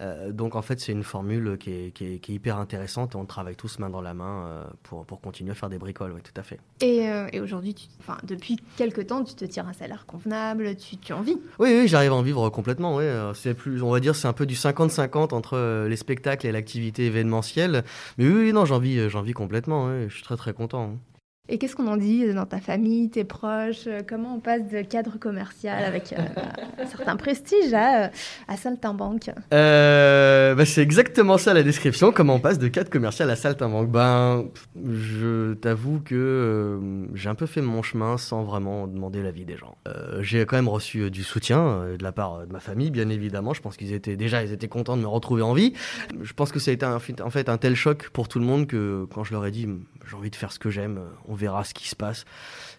Euh, 0.02 0.32
donc 0.32 0.56
en 0.56 0.62
fait, 0.62 0.80
c'est 0.80 0.92
une 0.92 1.04
formule 1.04 1.58
qui 1.58 1.72
est, 1.72 1.92
qui 1.92 2.06
est- 2.06 2.20
qui 2.20 2.32
est 2.34 2.36
hyper 2.36 2.58
intéressante 2.58 3.16
et 3.16 3.18
on 3.18 3.26
travaille 3.26 3.56
tous 3.56 3.80
main 3.80 3.90
dans 3.90 4.02
la 4.02 4.14
main 4.14 4.46
euh, 4.48 4.64
pour, 4.84 5.06
pour 5.06 5.22
continuer 5.22 5.52
à 5.52 5.56
faire 5.56 5.70
des 5.70 5.78
bricoles, 5.78 6.12
oui, 6.14 6.22
tout 6.22 6.38
à 6.40 6.44
fait. 6.44 6.60
Et, 6.82 7.10
euh, 7.10 7.28
et 7.32 7.40
aujourd'hui, 7.40 7.74
enfin, 8.00 8.18
depuis 8.24 8.58
quelques 8.76 9.08
temps, 9.08 9.24
tu 9.24 9.36
te 9.36 9.46
tires 9.46 9.68
un 9.68 9.74
salaire 9.74 10.06
convenable, 10.06 10.76
tu, 10.76 10.98
tu 10.98 11.14
en 11.14 11.22
vis. 11.22 11.38
Oui, 11.60 11.70
oui, 11.80 11.88
j'arrive 11.88 12.12
à 12.12 12.16
en 12.16 12.22
vivre 12.22 12.50
complètement. 12.50 12.98
Oui. 12.98 13.06
C'est 13.36 13.54
plus, 13.54 13.82
on 13.82 13.92
va 13.92 14.00
dire, 14.00 14.16
c'est 14.16 14.28
un 14.28 14.34
peu 14.34 14.46
du 14.46 14.56
50-50 14.56 15.34
entre 15.34 15.86
les 15.88 15.96
spectacles 15.96 16.46
et 16.48 16.52
l'activité 16.52 17.06
événementielle. 17.06 17.84
Mais 18.18 18.28
oui, 18.28 18.34
oui, 18.48 18.54
non, 18.54 18.66
j'en 18.66 18.80
vis, 18.80 19.10
j'en 19.10 19.22
vis 19.22 19.34
complètement. 19.34 19.88
oui. 19.88 20.10
Je 20.10 20.14
suis 20.16 20.24
très 20.24 20.36
très 20.38 20.54
content. 20.54 20.92
hein. 20.96 21.00
Et 21.48 21.60
qu'est-ce 21.60 21.76
qu'on 21.76 21.88
en 21.88 21.98
dit 21.98 22.34
dans 22.34 22.48
ta 22.48 22.60
famille, 22.60 23.10
tes 23.10 23.24
proches 23.24 23.86
euh, 23.86 24.02
Comment 24.08 24.36
on 24.36 24.40
passe 24.40 24.68
de 24.68 24.82
cadre 24.82 25.20
commercial 25.20 25.84
avec 25.84 26.12
euh, 26.14 26.22
un 26.82 26.86
certain 26.88 27.16
prestige 27.18 27.72
à, 27.72 28.06
euh, 28.06 28.08
à 28.48 28.58
saltimbanque 28.58 29.30
Euh, 29.54 30.56
bah, 30.56 30.66
c'est 30.66 30.82
exactement 30.82 31.38
ça 31.38 31.54
la 31.54 31.62
description. 31.62 32.12
Comment 32.12 32.36
on 32.36 32.40
passe 32.40 32.58
de 32.58 32.68
cadre 32.68 32.90
commercial 32.90 33.30
à 33.30 33.36
saltimbanque? 33.36 33.90
Ben, 33.92 34.46
je 34.84 35.54
t'avoue 35.54 36.00
que 36.04 36.16
euh, 36.16 37.06
j'ai 37.14 37.30
un 37.30 37.36
peu 37.36 37.46
fait 37.46 37.62
mon 37.62 37.84
chemin 37.84 38.18
sans 38.18 38.44
vraiment 38.44 38.88
demander 38.88 39.22
l'avis 39.22 39.46
des 39.46 39.56
gens. 39.58 39.78
J'ai 40.22 40.46
quand 40.48 40.56
même 40.56 40.68
reçu 40.70 41.12
du 41.12 41.24
soutien 41.24 41.86
de 41.98 42.04
la 42.04 42.12
part 42.12 42.48
de 42.48 42.52
ma 42.52 42.60
famille, 42.60 42.90
bien 42.90 43.10
évidemment. 43.10 43.54
Je 43.54 43.62
pense 43.62 43.78
qu'ils 43.78 43.94
étaient 43.94 44.16
déjà, 44.18 44.44
ils 44.44 44.52
étaient 44.52 44.68
contents 44.68 44.98
de 44.98 45.02
me 45.04 45.08
retrouver 45.08 45.44
en 45.44 45.54
vie. 45.54 45.74
Je 46.24 46.34
pense 46.34 46.52
que 46.52 46.58
ça 46.60 46.72
a 46.72 46.74
été 46.74 46.86
un- 46.86 47.00
en 47.24 47.30
fait 47.30 47.50
un 47.50 47.58
tel 47.58 47.76
choc 47.76 48.10
pour 48.10 48.28
tout 48.28 48.40
le 48.40 48.46
monde 48.46 48.66
que 48.66 49.06
quand 49.14 49.24
je 49.24 49.34
leur 49.34 49.46
ai 49.46 49.52
dit 49.52 49.68
j'ai 50.10 50.16
envie 50.16 50.30
de 50.32 50.36
faire 50.36 50.52
ce 50.52 50.60
que 50.60 50.70
j'aime, 50.70 51.00
verra 51.36 51.64
ce 51.64 51.74
qui 51.74 51.88
se 51.88 51.96
passe. 51.96 52.26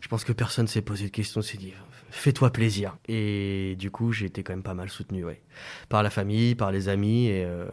Je 0.00 0.08
pense 0.08 0.24
que 0.24 0.32
personne 0.32 0.66
s'est 0.66 0.82
posé 0.82 1.06
de 1.06 1.10
questions, 1.10 1.42
s'est 1.42 1.58
dit 1.58 1.72
fais-toi 2.10 2.50
plaisir. 2.50 2.96
Et 3.08 3.76
du 3.78 3.90
coup, 3.90 4.12
j'ai 4.12 4.26
été 4.26 4.42
quand 4.42 4.52
même 4.52 4.62
pas 4.62 4.74
mal 4.74 4.88
soutenu, 4.88 5.24
ouais 5.24 5.42
par 5.88 6.02
la 6.02 6.10
famille, 6.10 6.54
par 6.54 6.72
les 6.72 6.88
amis. 6.88 7.26
Et, 7.26 7.44
euh, 7.44 7.68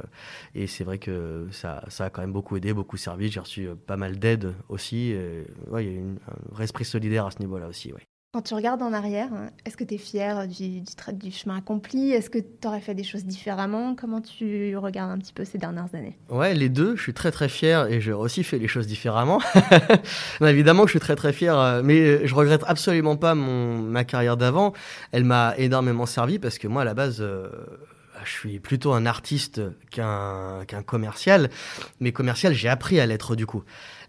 c'est 0.68 0.84
vrai 0.84 0.98
que 1.00 1.48
ça, 1.52 1.84
ça 1.88 2.06
a 2.06 2.10
quand 2.10 2.22
même 2.22 2.34
beaucoup 2.34 2.58
aidé, 2.58 2.74
beaucoup 2.74 2.98
servi. 2.98 3.30
J'ai 3.30 3.40
reçu 3.40 3.68
euh, 3.68 3.76
pas 3.76 3.98
mal 3.98 4.20
d'aide 4.20 4.54
aussi. 4.70 5.10
Il 5.10 5.16
y 5.72 5.76
a 5.76 5.82
eu 5.82 6.00
un 6.00 6.54
vrai 6.54 6.66
esprit 6.66 6.86
solidaire 6.86 7.26
à 7.26 7.32
ce 7.32 7.40
niveau-là 7.40 7.68
aussi. 7.68 7.94
Ouais. 7.94 8.08
Quand 8.34 8.42
tu 8.42 8.56
regardes 8.56 8.82
en 8.82 8.94
arrière, 8.94 9.30
est-ce 9.64 9.78
que 9.78 9.84
tu 9.84 9.94
es 9.94 9.98
fier 10.00 10.48
du, 10.48 10.82
chemin 11.32 11.58
accompli? 11.58 12.14
Est-ce 12.14 12.32
que 12.32 12.40
tu 12.40 12.68
aurais 12.68 12.82
fait 12.82 12.96
des 12.96 13.04
choses 13.04 13.26
différemment? 13.26 13.94
Comment 13.94 14.22
tu 14.22 14.76
regardes 14.76 15.12
un 15.12 15.20
petit 15.20 15.34
peu 15.34 15.46
ces 15.46 15.60
dernières 15.60 15.94
années? 15.94 16.18
Ouais, 16.30 16.56
les 16.56 16.68
deux, 16.68 16.96
je 16.96 17.04
suis 17.04 17.14
très 17.14 17.30
très 17.30 17.48
fier 17.48 17.86
et 17.92 18.02
j'ai 18.02 18.12
aussi 18.12 18.44
fait 18.44 18.58
les 18.58 18.68
choses 18.68 18.88
différemment. 18.88 19.40
Évidemment 20.42 20.82
que 20.82 20.88
je 20.88 20.94
suis 20.94 21.00
très 21.00 21.16
très 21.16 21.32
fier, 21.32 21.56
euh, 21.56 21.84
mais 21.84 22.00
euh, 22.00 22.22
je 22.26 22.34
regrette 22.34 22.64
absolument 22.66 23.18
pas 23.18 23.36
mon, 23.36 23.78
ma 23.78 24.04
carrière 24.04 24.36
d'avant. 24.36 24.74
Elle 25.12 25.26
m'a 25.26 25.54
énormément 25.60 26.08
servi 26.08 26.40
parce 26.40 26.58
que 26.58 26.68
moi, 26.68 26.82
à 26.82 26.86
la 26.86 26.96
base, 26.96 27.18
euh, 27.22 27.50
je 28.26 28.32
suis 28.32 28.60
plutôt 28.60 28.94
un 28.94 29.06
artiste 29.06 29.62
qu'un 29.92 30.66
commercial, 30.88 31.52
mais 32.00 32.12
commercial, 32.12 32.54
j'ai 32.54 32.70
appris 32.70 33.00
à 33.00 33.06
l'être 33.06 33.36
du 33.36 33.46
coup. 33.46 33.64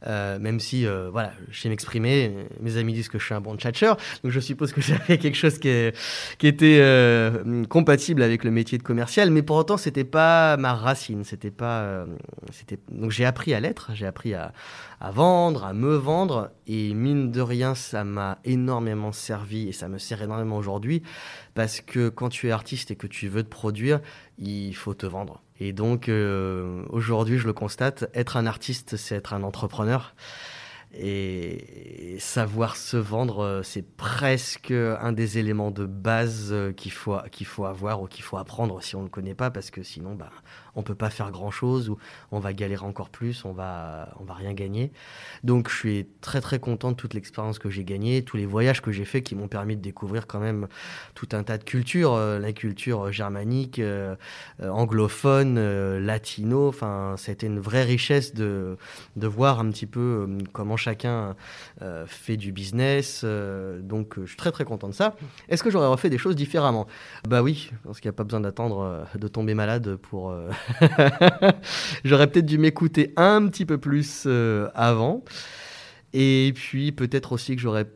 Euh, 0.06 0.38
même 0.38 0.60
si, 0.60 0.86
euh, 0.86 1.08
voilà, 1.10 1.32
je 1.50 1.60
sais 1.60 1.68
m'exprimer. 1.68 2.34
Mes 2.60 2.76
amis 2.76 2.92
disent 2.92 3.08
que 3.08 3.18
je 3.18 3.24
suis 3.24 3.34
un 3.34 3.40
bon 3.40 3.56
tchatcheur, 3.56 3.96
donc 4.22 4.32
je 4.32 4.40
suppose 4.40 4.72
que 4.72 4.80
j'avais 4.82 5.18
quelque 5.18 5.36
chose 5.36 5.58
qui, 5.58 5.68
était 5.68 6.78
euh, 6.80 7.64
compatible 7.66 8.22
avec 8.22 8.44
le 8.44 8.50
métier 8.50 8.78
de 8.78 8.82
commercial, 8.82 9.30
mais 9.30 9.42
pour 9.42 9.56
autant, 9.56 9.76
c'était 9.76 10.04
pas 10.04 10.56
ma 10.56 10.74
racine. 10.74 11.24
C'était 11.24 11.50
pas, 11.50 12.04
donc 12.90 13.10
j'ai 13.10 13.24
appris 13.24 13.54
à 13.54 13.60
l'être, 13.60 13.92
j'ai 13.94 14.06
appris 14.06 14.34
à 14.34 14.52
vendre, 15.10 15.64
à 15.64 15.72
me 15.72 15.94
vendre, 15.96 16.50
et 16.66 16.94
mine 16.94 17.30
de 17.30 17.40
rien, 17.40 17.74
ça 17.74 18.04
m'a 18.04 18.38
énormément 18.44 19.12
servi 19.12 19.68
et 19.68 19.72
ça 19.72 19.88
me 19.88 19.98
sert 19.98 20.22
énormément 20.22 20.56
aujourd'hui, 20.56 21.02
parce 21.54 21.80
que 21.80 22.08
quand 22.08 22.28
tu 22.28 22.48
es 22.48 22.50
artiste 22.50 22.90
et 22.90 22.96
que 22.96 23.06
tu 23.06 23.28
veux 23.28 23.42
te 23.42 23.50
produire, 23.50 24.00
il 24.38 24.74
faut 24.74 24.94
te 24.94 25.06
vendre. 25.06 25.43
Et 25.60 25.72
donc 25.72 26.08
euh, 26.08 26.84
aujourd'hui, 26.90 27.38
je 27.38 27.46
le 27.46 27.52
constate, 27.52 28.10
être 28.14 28.36
un 28.36 28.46
artiste, 28.46 28.96
c'est 28.96 29.16
être 29.16 29.34
un 29.34 29.42
entrepreneur. 29.42 30.14
Et 30.96 32.16
savoir 32.20 32.76
se 32.76 32.96
vendre, 32.96 33.40
euh, 33.40 33.62
c'est 33.64 33.96
presque 33.96 34.70
un 34.70 35.10
des 35.10 35.38
éléments 35.38 35.72
de 35.72 35.86
base 35.86 36.50
euh, 36.52 36.72
qu'il 36.72 36.92
faut, 36.92 37.16
qu'il 37.32 37.46
faut 37.46 37.64
avoir 37.64 38.00
ou 38.00 38.06
qu'il 38.06 38.22
faut 38.22 38.36
apprendre 38.36 38.80
si 38.80 38.94
on 38.94 39.00
ne 39.00 39.04
le 39.04 39.10
connaît 39.10 39.34
pas, 39.34 39.50
parce 39.50 39.70
que 39.72 39.82
sinon, 39.82 40.14
bah, 40.14 40.30
on 40.76 40.82
peut 40.82 40.94
pas 40.94 41.10
faire 41.10 41.30
grand 41.30 41.50
chose 41.50 41.88
ou 41.88 41.98
on 42.32 42.38
va 42.38 42.52
galérer 42.52 42.84
encore 42.84 43.10
plus, 43.10 43.44
on 43.44 43.52
va, 43.52 44.08
on 44.20 44.24
va 44.24 44.34
rien 44.34 44.52
gagner. 44.52 44.92
Donc 45.42 45.68
je 45.70 45.76
suis 45.76 46.06
très 46.20 46.40
très 46.40 46.58
content 46.58 46.90
de 46.90 46.96
toute 46.96 47.14
l'expérience 47.14 47.58
que 47.58 47.70
j'ai 47.70 47.84
gagnée, 47.84 48.22
tous 48.22 48.36
les 48.36 48.46
voyages 48.46 48.82
que 48.82 48.92
j'ai 48.92 49.04
faits 49.04 49.24
qui 49.24 49.34
m'ont 49.34 49.48
permis 49.48 49.76
de 49.76 49.82
découvrir 49.82 50.26
quand 50.26 50.40
même 50.40 50.68
tout 51.14 51.28
un 51.32 51.42
tas 51.42 51.58
de 51.58 51.64
cultures, 51.64 52.14
euh, 52.14 52.38
la 52.38 52.52
culture 52.52 53.12
germanique, 53.12 53.78
euh, 53.78 54.16
euh, 54.62 54.68
anglophone, 54.68 55.58
latino. 55.98 56.68
Enfin, 56.68 57.16
été 57.26 57.46
une 57.46 57.58
vraie 57.58 57.82
richesse 57.82 58.34
de, 58.34 58.76
de 59.16 59.26
voir 59.26 59.58
un 59.58 59.70
petit 59.70 59.86
peu 59.86 60.28
comment 60.52 60.76
chacun 60.76 61.34
fait 62.06 62.36
du 62.36 62.52
business. 62.52 63.24
donc 63.24 64.14
je 64.20 64.26
suis 64.26 64.36
très 64.36 64.52
très 64.52 64.64
content 64.64 64.88
de 64.88 64.92
ça. 64.92 65.16
Est-ce 65.48 65.64
que 65.64 65.70
j'aurais 65.70 65.88
refait 65.88 66.10
des 66.10 66.18
choses 66.18 66.36
différemment? 66.36 66.86
Bah 67.28 67.42
oui, 67.42 67.70
parce 67.82 68.00
qu'il 68.00 68.08
n'y 68.08 68.14
a 68.14 68.16
pas 68.16 68.22
besoin 68.22 68.40
d'attendre 68.40 69.06
de 69.16 69.26
tomber 69.26 69.54
malade 69.54 69.96
pour 69.96 70.32
J'aurais 72.04 72.26
peut-être 72.26 72.46
dû 72.46 72.58
m'écouter 72.58 73.12
un 73.16 73.46
petit 73.48 73.66
peu 73.66 73.78
plus 73.78 74.24
euh, 74.26 74.68
avant. 74.74 75.24
Et 76.12 76.52
puis 76.54 76.92
peut-être 76.92 77.32
aussi 77.32 77.56
que 77.56 77.62
j'aurais 77.62 77.86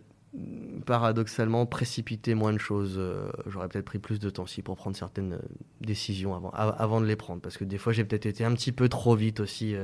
paradoxalement 0.87 1.67
précipité 1.67 2.35
moins 2.35 2.53
de 2.53 2.59
choses. 2.59 2.97
Euh, 2.99 3.31
j'aurais 3.47 3.69
peut-être 3.69 3.85
pris 3.85 3.99
plus 3.99 4.19
de 4.19 4.31
temps 4.31 4.45
aussi 4.45 4.63
pour 4.63 4.77
prendre 4.77 4.97
certaines 4.97 5.35
euh, 5.35 5.39
décisions 5.81 6.35
avant, 6.35 6.51
avant 6.51 7.01
de 7.01 7.07
les 7.07 7.17
prendre. 7.17 7.41
Parce 7.41 7.57
que 7.57 7.65
des 7.65 7.79
fois, 7.79 7.93
j'ai 7.93 8.05
peut-être 8.05 8.27
été 8.27 8.45
un 8.45 8.53
petit 8.55 8.73
peu 8.73 8.89
trop 8.89 9.15
vite 9.15 9.41
aussi. 9.41 9.75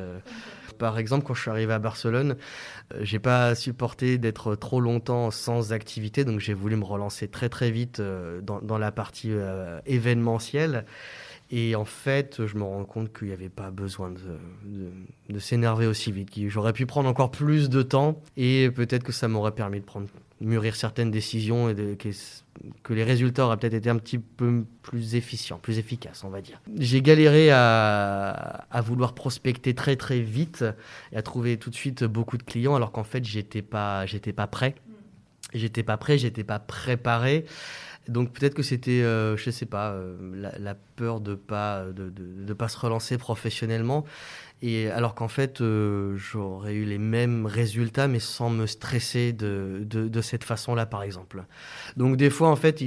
Par 0.79 0.99
exemple, 0.99 1.25
quand 1.26 1.35
je 1.35 1.43
suis 1.43 1.50
arrivé 1.50 1.73
à 1.73 1.79
Barcelone, 1.79 2.37
j'ai 3.00 3.19
pas 3.19 3.55
supporté 3.55 4.19
d'être 4.19 4.57
trop 4.57 4.81
longtemps 4.81 5.31
sans 5.31 5.73
activité. 5.73 6.25
Donc 6.25 6.41
j'ai 6.41 6.55
voulu 6.55 6.76
me 6.76 6.85
relancer 6.85 7.29
très 7.29 7.49
très 7.49 7.71
vite 7.71 8.00
dans, 8.43 8.61
dans 8.61 8.79
la 8.79 8.93
partie 8.93 9.33
événementielle. 9.87 10.85
Et 11.56 11.76
en 11.76 11.84
fait, 11.84 12.44
je 12.46 12.56
me 12.56 12.64
rends 12.64 12.84
compte 12.84 13.16
qu'il 13.16 13.28
n'y 13.28 13.32
avait 13.32 13.49
pas 13.49 13.70
besoin 13.70 14.11
de, 14.11 15.38
s'énerver 15.38 15.87
aussi 15.87 16.11
vite. 16.11 16.32
J'aurais 16.49 16.73
pu 16.73 16.84
prendre 16.84 17.08
encore 17.08 17.30
plus 17.30 17.68
de 17.68 17.82
temps 17.82 18.20
et 18.37 18.73
peut-être 18.75 19.04
que 19.04 19.12
ça 19.12 19.28
m'aurait 19.28 19.54
permis 19.54 19.78
de 19.78 19.84
prendre, 19.84 20.08
mûrir 20.40 20.75
certaines 20.75 21.12
décisions 21.12 21.68
et 21.68 21.96
que, 22.82 22.92
les 22.92 23.04
résultats 23.04 23.46
auraient 23.46 23.56
peut-être 23.56 23.75
été 23.75 23.88
un 23.88 23.99
petit 23.99 24.18
peu 24.18 24.64
plus 24.82 25.14
efficients, 25.14 25.58
plus 25.58 25.78
efficaces, 25.78 26.25
on 26.25 26.28
va 26.28 26.40
dire. 26.40 26.61
J'ai 26.76 27.02
galéré 27.02 27.52
à, 27.52 28.30
à, 28.68 28.80
vouloir 28.80 29.14
prospecter 29.14 29.75
très 29.75 29.94
très 29.94 30.18
vite 30.18 30.64
et 31.12 31.16
à 31.16 31.23
trouver 31.23 31.56
tout 31.56 31.70
de 31.70 31.76
suite 31.76 32.02
beaucoup 32.02 32.37
de 32.37 32.42
clients 32.42 32.75
alors 32.75 32.90
qu'en 32.90 33.04
fait, 33.04 33.25
j'étais 33.25 33.62
pas, 33.62 34.06
pas 34.34 34.46
prêt. 34.49 34.75
J'étais 35.52 35.84
pas 35.84 35.99
prêt, 35.99 36.18
j'étais 36.18 36.42
pas 36.42 36.58
préparé. 36.58 37.44
Donc 38.08 38.32
peut-être 38.32 38.54
que 38.54 38.62
c'était, 38.62 39.02
euh, 39.02 39.37
je 39.37 39.50
sais 39.50 39.66
pas, 39.66 39.92
euh, 39.92 40.16
la, 40.58 40.75
peur 40.75 41.20
de 41.20 41.34
pas 41.34 41.84
de, 41.84 42.11
de, 42.11 42.52
pas 42.52 42.68
se 42.68 42.78
relancer 42.78 43.16
professionnellement. 43.16 44.04
Et 44.62 44.90
alors 44.90 45.14
qu'en 45.14 45.28
fait, 45.28 45.61
euh, 45.61 46.16
j'aurais 46.16 46.75
eu 46.75 46.84
les 46.84 46.99
mêmes 46.99 47.46
résultats, 47.46 48.08
mais 48.08 48.18
sans 48.20 48.50
me 48.50 48.66
stresser 48.66 49.32
de, 49.32 49.85
de, 49.85 50.20
cette 50.20 50.44
façon-là, 50.44 50.87
par 50.87 51.02
exemple. 51.02 51.44
Donc 51.96 52.16
des 52.16 52.31
fois, 52.31 52.48
en 52.48 52.57
fait, 52.57 52.83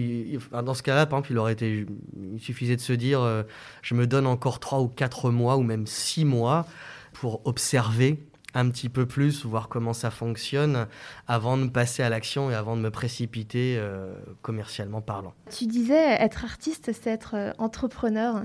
dans 0.51 0.73
ce 0.73 0.83
cas-là, 0.83 1.05
par 1.05 1.19
exemple, 1.19 1.33
il 1.33 1.37
aurait 1.37 1.53
été, 1.53 1.85
il 2.33 2.39
suffisait 2.39 2.75
de 2.75 2.81
se 2.81 2.93
dire, 2.93 3.45
je 3.83 3.93
me 3.93 4.07
donne 4.07 4.25
encore 4.25 4.59
trois 4.59 4.79
ou 4.79 4.87
quatre 4.87 5.29
mois, 5.29 5.57
ou 5.57 5.63
même 5.63 5.85
six 5.85 6.25
mois, 6.25 6.65
pour 7.13 7.45
observer 7.45 8.17
un 8.53 8.69
petit 8.69 8.89
peu 8.89 9.05
plus, 9.05 9.45
voir 9.45 9.69
comment 9.69 9.93
ça 9.93 10.09
fonctionne 10.09 10.87
avant 11.27 11.57
de 11.57 11.67
passer 11.67 12.03
à 12.03 12.09
l'action 12.09 12.49
et 12.49 12.55
avant 12.55 12.75
de 12.75 12.81
me 12.81 12.89
précipiter 12.89 13.75
euh, 13.77 14.13
commercialement 14.41 15.01
parlant. 15.01 15.33
Tu 15.51 15.65
disais 15.65 16.15
être 16.19 16.45
artiste, 16.45 16.91
c'est 16.93 17.09
être 17.09 17.35
euh, 17.35 17.51
entrepreneur. 17.57 18.43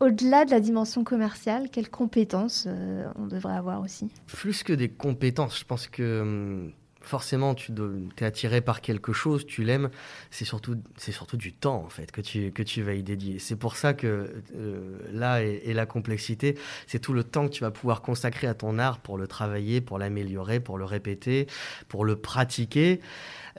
Au-delà 0.00 0.44
de 0.44 0.50
la 0.50 0.60
dimension 0.60 1.04
commerciale, 1.04 1.68
quelles 1.70 1.90
compétences 1.90 2.66
euh, 2.66 3.06
on 3.16 3.26
devrait 3.26 3.56
avoir 3.56 3.80
aussi? 3.80 4.10
Plus 4.26 4.62
que 4.62 4.72
des 4.72 4.88
compétences, 4.88 5.58
je 5.58 5.64
pense 5.64 5.86
que 5.86 6.20
hum, 6.20 6.72
forcément 7.04 7.54
tu 7.54 7.72
es 8.18 8.24
attiré 8.24 8.60
par 8.60 8.80
quelque 8.80 9.12
chose, 9.12 9.46
tu 9.46 9.62
l'aimes, 9.64 9.90
c'est 10.30 10.44
surtout, 10.44 10.76
c'est 10.96 11.12
surtout 11.12 11.36
du 11.36 11.52
temps 11.52 11.82
en 11.84 11.88
fait 11.88 12.10
que 12.10 12.20
tu, 12.20 12.52
que 12.52 12.62
tu 12.62 12.82
vas 12.82 12.94
y 12.94 13.02
dédier. 13.02 13.38
C'est 13.38 13.56
pour 13.56 13.76
ça 13.76 13.94
que 13.94 14.42
euh, 14.56 14.98
là 15.12 15.42
est, 15.42 15.72
la 15.72 15.86
complexité, 15.86 16.56
c'est 16.86 16.98
tout 16.98 17.12
le 17.12 17.24
temps 17.24 17.46
que 17.46 17.52
tu 17.52 17.62
vas 17.62 17.70
pouvoir 17.70 18.02
consacrer 18.02 18.46
à 18.46 18.54
ton 18.54 18.78
art 18.78 18.98
pour 18.98 19.18
le 19.18 19.26
travailler, 19.26 19.80
pour 19.80 19.98
l'améliorer, 19.98 20.60
pour 20.60 20.78
le 20.78 20.84
répéter, 20.84 21.46
pour 21.88 22.04
le 22.04 22.16
pratiquer. 22.16 23.00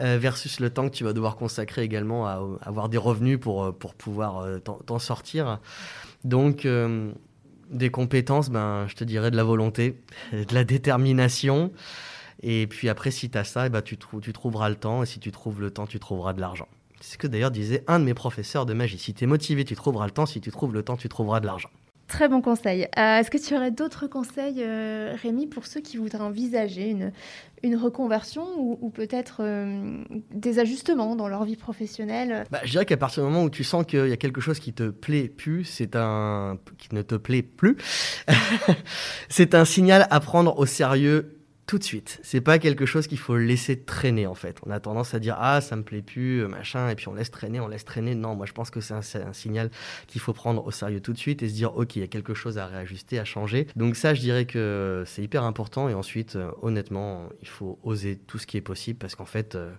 Euh, 0.02 0.18
versus 0.20 0.60
le 0.60 0.70
temps 0.70 0.90
que 0.90 0.94
tu 0.94 1.06
vas 1.06 1.14
devoir 1.14 1.38
consacrer 1.38 1.82
également 1.82 2.28
à, 2.28 2.46
avoir 2.64 2.90
des 2.90 2.98
revenus 2.98 3.40
pour, 3.40 3.64
euh, 3.64 3.72
pour 3.72 3.94
pouvoir 3.94 4.46
t'en 4.62 5.00
sortir. 5.00 5.62
Donc, 6.26 6.68
des 7.70 7.90
compétences, 7.90 8.50
ben, 8.50 8.88
je 8.88 8.96
te 8.96 9.04
dirais 9.04 9.32
de 9.32 9.38
la 9.38 9.44
volonté, 9.44 9.98
de 10.34 10.54
la 10.54 10.64
détermination, 10.64 11.72
et 12.42 12.68
puis 12.68 12.90
après, 12.90 13.12
si 13.12 13.30
tu 13.30 13.38
as 13.38 13.44
ça, 13.44 13.64
et 13.64 13.68
eh 13.68 13.70
ben, 13.70 13.82
tu, 13.82 13.98
tu 13.98 14.34
trouveras 14.34 14.70
le 14.70 14.76
temps. 14.76 15.04
Et 15.04 15.06
si 15.06 15.20
tu 15.20 15.32
trouves 15.32 15.62
le 15.62 15.72
temps, 15.72 15.88
tu 15.88 16.00
trouveras 16.00 16.34
de 16.34 16.42
l'argent. 16.42 16.68
C'est 17.02 17.14
ce 17.14 17.18
que 17.18 17.28
d'ailleurs 17.28 17.52
disait 17.52 17.84
un 17.88 18.00
de 18.00 18.06
mes 18.06 18.14
professeurs 18.14 18.66
de 18.66 18.74
magie. 18.74 18.98
Si 18.98 19.14
tu 19.14 19.24
es 19.24 19.28
motivé, 19.28 19.66
tu 19.66 19.76
trouveras 19.76 20.06
le 20.06 20.12
temps. 20.12 20.26
Si 20.26 20.42
tu 20.42 20.52
trouves 20.52 20.74
le 20.74 20.84
temps, 20.84 20.98
tu 20.98 21.10
trouveras 21.10 21.40
de 21.40 21.46
l'argent. 21.46 21.70
Très 22.08 22.30
bon 22.30 22.40
conseil. 22.40 22.84
Euh, 23.00 23.20
est-ce 23.20 23.32
que 23.32 23.38
tu 23.38 23.56
aurais 23.56 23.72
d'autres 23.72 24.06
conseils, 24.06 24.58
euh, 24.60 25.16
Rémi, 25.20 25.48
pour 25.48 25.66
ceux 25.66 25.82
qui 25.82 25.98
voudraient 25.98 26.22
envisager 26.22 26.88
une, 26.92 27.12
une 27.64 27.76
reconversion 27.76 28.46
ou, 28.58 28.92
peut-être 28.92 29.38
euh, 29.40 30.04
des 30.32 30.60
ajustements 30.60 31.16
dans 31.16 31.28
leur 31.28 31.46
vie 31.46 31.56
professionnelle? 31.56 32.44
Bah, 32.52 32.60
Je 32.64 32.70
dirais 32.70 32.86
qu'à 32.86 32.98
partir 32.98 33.24
du 33.24 33.30
moment 33.30 33.44
où 33.44 33.50
tu 33.50 33.64
sens 33.64 33.86
qu'il 33.88 34.08
y 34.08 34.12
a 34.12 34.18
quelque 34.18 34.40
chose 34.40 34.60
qui 34.60 34.72
te 34.72 34.90
plaît 34.90 35.30
plus, 35.30 35.64
c'est 35.64 35.96
un 35.96 36.60
qui 36.78 36.94
ne 36.94 37.02
te 37.02 37.16
plaît 37.16 37.42
plus, 37.42 37.76
c'est 39.30 39.56
un 39.56 39.66
signal 39.66 40.06
à 40.12 40.20
prendre 40.20 40.60
au 40.60 40.68
sérieux 40.68 41.35
tout 41.66 41.80
de 41.80 41.84
suite. 41.84 42.20
C'est 42.24 42.42
pas 42.42 42.60
quelque 42.60 42.86
chose 42.86 43.08
qu'il 43.08 43.18
faut 43.18 43.38
laisser 43.38 43.80
traîner 43.80 44.28
en 44.28 44.36
fait. 44.36 44.58
On 44.66 44.72
a 44.72 44.80
tendance 44.80 45.14
à 45.14 45.20
dire 45.20 45.36
ah 45.40 45.62
ça 45.62 45.76
me 45.76 45.84
plaît 45.84 46.02
plus 46.02 46.44
euh, 46.44 46.48
machin 46.48 46.90
et 46.90 46.96
puis 46.96 47.08
on 47.08 47.14
laisse 47.14 47.32
traîner, 47.32 47.60
on 47.60 47.68
laisse 47.68 47.86
traîner. 47.86 48.14
Non, 48.14 48.36
moi 48.36 48.46
je 48.46 48.54
pense 48.54 48.70
que 48.70 48.82
c'est 48.82 48.94
un, 48.94 49.34
signal 49.34 49.72
qu'il 50.08 50.22
faut 50.22 50.34
prendre 50.34 50.66
au 50.66 50.72
sérieux 50.72 51.02
tout 51.02 51.14
de 51.14 51.18
suite 51.18 51.42
et 51.42 51.50
se 51.50 51.54
dire 51.54 51.76
ok 51.76 51.96
il 51.96 52.02
y 52.02 52.04
a 52.04 52.08
quelque 52.08 52.34
chose 52.34 52.58
à 52.58 52.68
réajuster, 52.68 53.20
à 53.20 53.26
changer. 53.26 53.68
Donc 53.76 53.96
ça 53.96 54.14
je 54.14 54.22
dirais 54.22 54.46
que 54.46 55.04
c'est 55.08 55.24
hyper 55.24 55.44
important 55.44 55.90
et 55.90 55.94
ensuite 55.94 56.36
euh, 56.36 56.52
honnêtement 56.62 57.30
il 57.42 57.48
faut 57.48 57.80
oser 57.84 58.16
tout 58.16 58.38
ce 58.38 58.46
qui 58.46 58.58
est 58.58 58.62
possible 58.62 59.00
parce 59.00 59.16
qu'en 59.16 59.26
fait 59.26 59.56
euh, 59.56 59.72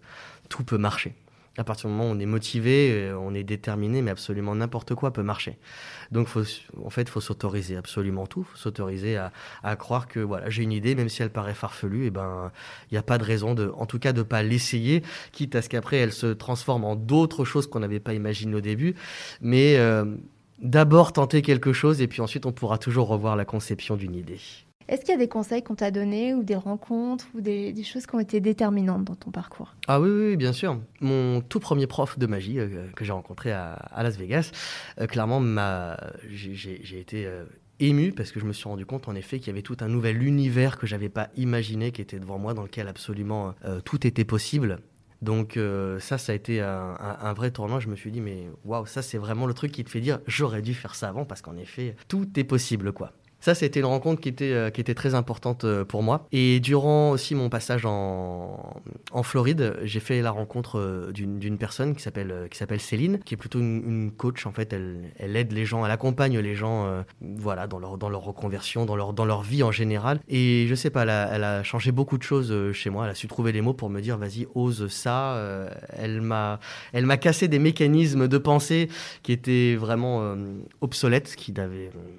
tout 0.48 0.64
peut 0.64 0.78
marcher. 0.78 1.14
À 1.58 1.64
partir 1.64 1.88
du 1.88 1.96
moment 1.96 2.10
où 2.10 2.14
on 2.14 2.18
est 2.18 2.26
motivé, 2.26 2.90
euh, 2.92 3.18
on 3.18 3.34
est 3.34 3.42
déterminé, 3.42 4.02
mais 4.02 4.10
absolument 4.10 4.54
n'importe 4.54 4.94
quoi 4.94 5.12
peut 5.12 5.22
marcher. 5.22 5.58
Donc, 6.12 6.28
faut, 6.28 6.42
en 6.84 6.90
fait, 6.90 7.02
il 7.02 7.08
faut 7.08 7.20
s'autoriser 7.20 7.76
absolument 7.76 8.26
tout. 8.26 8.44
Faut 8.44 8.56
s'autoriser 8.56 9.16
à, 9.16 9.76
croire 9.76 10.06
que 10.06 10.20
voilà, 10.20 10.50
j'ai 10.50 10.62
une 10.62 10.72
idée, 10.72 10.94
même 10.94 11.08
si 11.08 11.22
elle 11.22 11.30
paraît 11.30 11.54
farfelue, 11.54 12.04
et 12.04 12.06
eh 12.06 12.10
ben, 12.10 12.52
il 12.90 12.94
n'y 12.94 12.98
a 12.98 13.02
pas 13.02 13.18
de 13.18 13.24
raison, 13.24 13.54
de, 13.54 13.72
en 13.76 13.86
tout 13.86 13.98
cas, 13.98 14.12
de 14.12 14.22
pas 14.22 14.42
l'essayer, 14.42 15.02
quitte 15.32 15.54
à 15.54 15.62
ce 15.62 15.68
qu'après 15.68 15.96
elle 15.96 16.12
se 16.12 16.26
transforme 16.26 16.84
en 16.84 16.96
d'autres 16.96 17.44
choses 17.44 17.66
qu'on 17.66 17.80
n'avait 17.80 18.00
pas 18.00 18.14
imaginées 18.14 18.56
au 18.56 18.60
début. 18.60 18.94
Mais 19.40 19.76
euh, 19.76 20.04
d'abord 20.60 21.12
tenter 21.12 21.42
quelque 21.42 21.72
chose, 21.72 22.00
et 22.00 22.08
puis 22.08 22.20
ensuite 22.20 22.46
on 22.46 22.52
pourra 22.52 22.78
toujours 22.78 23.08
revoir 23.08 23.36
la 23.36 23.44
conception 23.44 23.96
d'une 23.96 24.14
idée. 24.14 24.40
Est-ce 24.88 25.00
qu'il 25.00 25.10
y 25.10 25.14
a 25.14 25.18
des 25.18 25.28
conseils 25.28 25.64
qu'on 25.64 25.74
t'a 25.74 25.90
donnés 25.90 26.32
ou 26.32 26.44
des 26.44 26.54
rencontres 26.54 27.26
ou 27.34 27.40
des, 27.40 27.74
choses 27.82 28.06
qui 28.06 28.14
ont 28.14 28.20
été 28.20 28.40
déterminantes 28.40 29.04
dans 29.04 29.16
ton 29.16 29.32
parcours? 29.32 29.74
Ah 29.88 30.00
oui, 30.00 30.08
oui, 30.10 30.36
bien 30.36 30.52
sûr. 30.52 30.78
Mon 31.00 31.40
tout 31.40 31.58
premier 31.58 31.88
prof 31.88 32.18
de 32.18 32.26
magie 32.26 32.60
euh, 32.60 32.86
que 32.94 33.04
j'ai 33.04 33.12
rencontré 33.12 33.50
à, 33.52 33.78
Las 33.96 34.16
Vegas, 34.16 34.52
euh, 35.00 35.06
clairement, 35.06 35.42
j'ai 36.30 37.00
été 37.00 37.26
euh, 37.26 37.44
ému 37.80 38.12
parce 38.12 38.30
que 38.30 38.38
je 38.38 38.44
me 38.44 38.52
suis 38.52 38.68
rendu 38.68 38.86
compte 38.86 39.08
en 39.08 39.16
effet 39.16 39.38
qu'il 39.38 39.48
y 39.48 39.50
avait 39.50 39.62
tout 39.62 39.76
un 39.80 39.88
nouvel 39.88 40.22
univers 40.22 40.78
que 40.78 40.86
j'avais 40.86 41.08
pas 41.08 41.30
imaginé 41.36 41.90
qui 41.90 42.00
était 42.00 42.20
devant 42.20 42.38
moi, 42.38 42.54
dans 42.54 42.62
lequel 42.62 42.86
absolument 42.86 43.54
tout 43.84 44.06
était 44.06 44.24
possible 44.24 44.78
Donc 45.20 45.58
ça, 45.98 46.16
ça 46.16 46.32
a 46.32 46.34
été 46.34 46.60
un, 46.60 46.96
un, 47.00 47.32
vrai 47.32 47.50
tournant. 47.50 47.80
Je 47.80 47.88
me 47.88 47.96
suis 47.96 48.12
dit, 48.12 48.20
mais 48.20 48.46
waouh, 48.64 48.86
ça 48.86 49.02
c'est 49.02 49.18
vraiment 49.18 49.46
le 49.46 49.54
truc 49.54 49.72
qui 49.72 49.82
te 49.82 49.90
fait 49.90 50.00
dire, 50.00 50.20
j'aurais 50.28 50.62
dû 50.62 50.74
faire 50.74 50.94
ça 50.94 51.08
avant 51.08 51.24
parce 51.24 51.42
qu'en 51.42 51.56
effet, 51.56 51.96
tout 52.08 52.28
est 52.38 52.44
possible, 52.44 52.92
quoi. 52.92 53.12
Ça, 53.40 53.54
c'était 53.54 53.80
une 53.80 53.86
rencontre 53.86 54.20
qui 54.20 54.28
était, 54.28 54.52
euh, 54.52 54.70
qui 54.70 54.80
était 54.80 54.94
très 54.94 55.14
importante 55.14 55.64
euh, 55.64 55.84
pour 55.84 56.02
moi. 56.02 56.26
Et 56.32 56.58
durant 56.58 57.10
aussi 57.10 57.34
mon 57.34 57.48
passage 57.48 57.84
en, 57.86 58.82
en 59.12 59.22
Floride, 59.22 59.76
j'ai 59.84 60.00
fait 60.00 60.22
la 60.22 60.30
rencontre 60.30 60.78
euh, 60.78 61.12
d'une 61.12 61.58
personne 61.58 61.94
qui 61.94 62.02
s'appelle 62.02 62.80
Céline, 62.80 63.20
qui 63.24 63.34
est 63.34 63.36
plutôt 63.36 63.60
une, 63.60 64.10
coach. 64.16 64.46
En 64.46 64.52
fait, 64.52 64.72
elle, 64.72 65.12
elle, 65.18 65.36
aide 65.36 65.52
les 65.52 65.64
gens, 65.64 65.84
elle 65.84 65.92
accompagne 65.92 66.38
les 66.38 66.54
gens, 66.54 67.04
voilà, 67.20 67.66
dans 67.66 67.78
leur 67.78 67.98
dans 67.98 68.08
leur 68.08 68.22
reconversion, 68.22 68.86
dans 68.86 68.96
leur 68.96 69.12
dans 69.12 69.24
leur 69.24 69.42
vie 69.42 69.62
en 69.62 69.72
général. 69.72 70.20
Et 70.28 70.66
je 70.68 70.74
sais 70.74 70.90
pas, 70.90 71.02
elle 71.02 71.44
a, 71.44 71.62
changé 71.62 71.92
beaucoup 71.92 72.18
de 72.18 72.22
choses 72.22 72.72
chez 72.72 72.90
moi. 72.90 73.04
Elle 73.04 73.10
a 73.10 73.14
su 73.14 73.26
trouver 73.26 73.52
les 73.52 73.60
mots 73.60 73.74
pour 73.74 73.90
me 73.90 74.00
dire, 74.00 74.16
vas-y, 74.16 74.46
ose 74.54 74.88
ça. 74.88 75.40
elle 75.92 76.20
m'a 76.20 77.16
cassé 77.16 77.48
des 77.48 77.58
mécanismes 77.58 78.28
de 78.28 78.38
pensée 78.38 78.88
qui 79.22 79.32
étaient 79.32 79.76
vraiment 79.76 80.36
obsolètes, 80.80 81.34
qui 81.36 81.52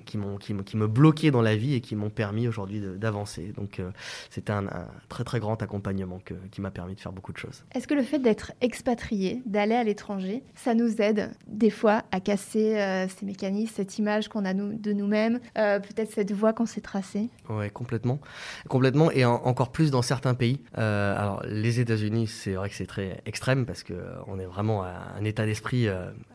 qui 0.06 0.18
qui, 0.40 0.54
qui 0.66 0.78
me 0.78 0.88
bloquaient 0.88 1.07
dans 1.32 1.41
la 1.41 1.56
vie 1.56 1.74
et 1.74 1.82
qui 1.82 1.96
m'ont 1.96 2.10
permis 2.10 2.48
aujourd'hui 2.48 2.82
d'avancer. 2.82 3.54
Donc 3.56 3.80
euh, 3.80 3.91
c'était 4.30 4.52
un, 4.52 4.65
très 5.10 5.24
très 5.24 5.39
grand 5.39 5.62
accompagnement 5.62 6.20
qui 6.52 6.62
m'a 6.62 6.72
permis 6.72 6.96
de 6.96 7.00
faire 7.00 7.12
beaucoup 7.12 7.34
de 7.34 7.38
choses. 7.38 7.63
Est-ce 7.74 7.88
que 7.88 7.93
le 7.93 8.04
fait 8.04 8.20
d'être 8.20 8.52
expatrié, 8.62 9.41
d'aller 9.46 9.76
à 9.76 9.84
l'étranger, 9.84 10.43
ça 10.56 10.74
nous 10.74 11.02
aide 11.02 11.32
des 11.48 11.70
fois 11.70 12.04
à 12.12 12.20
casser 12.20 12.78
euh, 12.78 13.08
ces 13.08 13.26
mécanismes, 13.26 13.74
cette 13.76 13.98
image 13.98 14.28
qu'on 14.28 14.46
a 14.46 14.54
nous, 14.54 14.74
de 14.74 14.93
nous-mêmes, 14.93 15.39
euh, 15.58 15.80
peut-être 15.80 16.12
cette 16.12 16.32
voie 16.32 16.54
qu'on 16.54 16.65
s'est 16.65 16.82
tracée? 16.82 17.30
Oui, 17.50 17.70
complètement. 17.72 18.20
Complètement 18.67 19.12
et 19.12 19.26
encore 19.26 19.72
plus 19.72 19.91
dans 19.91 20.02
certains 20.02 20.34
pays. 20.34 20.62
alors 20.74 21.41
les 21.48 21.80
États-Unis, 21.80 22.28
c'est 22.28 22.54
vrai 22.54 22.70
que 22.70 22.76
c'est 22.76 22.86
très 22.86 23.22
extrême 23.26 23.65
parce 23.65 23.84
qu'on 23.84 24.39
est 24.39 24.46
vraiment 24.46 24.84
à 24.84 25.13
un 25.17 25.24
état 25.24 25.46
d'esprit 25.46 25.88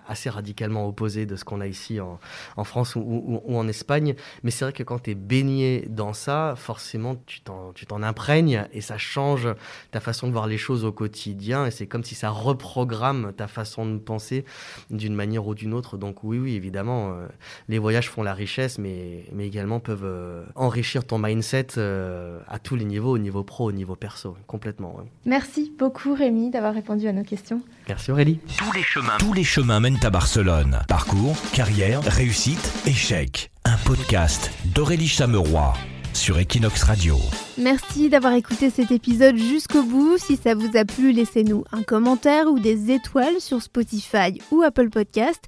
assez 0.09 0.31
radicalement 0.31 0.87
opposé 0.87 1.27
de 1.27 1.37
ce 1.37 1.45
qu'on 1.45 1.61
a 1.61 1.67
ici 1.67 2.01
en, 2.01 2.19
en 2.57 2.65
France 2.65 2.97
ou, 2.97 3.41
ou, 3.45 3.57
en 3.57 3.69
Espagne. 3.69 4.15
Mais 4.43 4.51
c'est 4.51 4.62
vrai 4.65 4.73
que 4.73 4.83
quand 4.83 5.03
tu 5.05 5.11
es 5.11 5.15
baigné 5.15 5.87
dans 5.89 6.13
ça, 6.13 6.55
forcément, 6.57 7.17
tu 7.27 7.41
t'en 7.41 8.03
imprègnes 8.03 8.67
et 8.73 8.81
ça 8.81 8.99
change 8.99 9.49
ta 9.91 10.01
façon 10.01 10.27
de 10.27 10.33
voir 10.33 10.47
les 10.47 10.59
choses 10.59 10.85
au 10.85 10.93
quotidien. 10.93 11.67
Et 11.67 11.71
c'est 11.71 11.87
comme 11.87 12.05
si 12.05 12.15
ça 12.15 12.31
reprogramme 12.31 13.33
ta 13.37 13.49
façon 13.49 13.87
de 13.87 13.99
penser 13.99 14.45
d'une 14.91 15.15
manière 15.15 15.47
ou 15.47 15.55
d'une 15.55 15.75
autre. 15.75 15.97
Donc 15.97 16.25
oui, 16.25 16.39
oui, 16.39 16.55
évidemment, 16.55 17.13
euh, 17.13 17.27
les 17.69 17.79
voyages 17.79 18.09
font 18.09 18.23
la 18.23 18.35
richesse, 18.35 18.79
mais, 18.79 19.25
mais 19.33 19.47
également 19.47 19.81
peuvent 19.81 20.05
euh, 20.05 20.45
enrichir 20.55 21.05
ton 21.05 21.19
mindset 21.19 21.79
euh, 21.79 22.41
à 22.49 22.59
tous 22.59 22.77
les 22.77 22.85
niveaux, 22.85 23.13
au 23.13 23.19
niveau 23.19 23.45
pro, 23.45 23.69
au 23.69 23.73
niveau 23.73 23.97
perso, 23.97 24.37
complètement. 24.47 24.97
Merci 25.25 25.73
beaucoup 25.79 26.15
Rémi 26.15 26.51
d'avoir 26.51 26.75
répondu 26.75 27.07
à 27.07 27.13
nos 27.13 27.25
questions. 27.25 27.61
Merci 27.89 28.11
Aurélie. 28.11 28.39
Tous 28.57 28.73
les 28.73 28.83
chemins, 28.83 29.17
tous 29.19 29.33
les 29.33 29.45
chemins 29.45 29.81
mènent 29.81 29.99
à 30.03 30.11
Barcelone. 30.11 30.81
Parcours, 30.89 31.37
carrière, 31.53 32.03
réussite, 32.03 32.73
échec. 32.87 33.52
Podcast 33.79 34.51
d'Aurélie 34.75 35.09
Chameroy 35.09 35.73
sur 36.13 36.39
Equinox 36.39 36.83
Radio. 36.83 37.17
Merci 37.59 38.09
d'avoir 38.09 38.35
écouté 38.35 38.71
cet 38.71 38.91
épisode 38.91 39.37
jusqu'au 39.37 39.83
bout. 39.83 40.19
Si 40.19 40.37
ça 40.37 40.55
vous 40.55 40.77
a 40.77 40.85
plu, 40.85 41.13
laissez-nous 41.13 41.65
un 41.73 41.83
commentaire 41.83 42.49
ou 42.49 42.59
des 42.59 42.91
étoiles 42.91 43.41
sur 43.41 43.63
Spotify 43.63 44.41
ou 44.51 44.63
Apple 44.63 44.91
Podcast. 44.91 45.45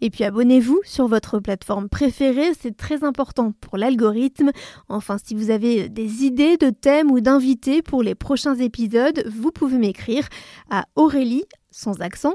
Et 0.00 0.10
puis 0.10 0.24
abonnez-vous 0.24 0.80
sur 0.84 1.08
votre 1.08 1.38
plateforme 1.40 1.88
préférée, 1.88 2.52
c'est 2.60 2.76
très 2.76 3.04
important 3.04 3.52
pour 3.60 3.78
l'algorithme. 3.78 4.50
Enfin, 4.88 5.16
si 5.22 5.34
vous 5.34 5.50
avez 5.50 5.88
des 5.88 6.24
idées 6.24 6.56
de 6.56 6.70
thèmes 6.70 7.10
ou 7.10 7.20
d'invités 7.20 7.82
pour 7.82 8.02
les 8.02 8.14
prochains 8.14 8.56
épisodes, 8.56 9.24
vous 9.32 9.50
pouvez 9.52 9.78
m'écrire 9.78 10.28
à 10.70 10.84
Aurélie, 10.96 11.44
sans 11.70 12.00
accent, 12.00 12.34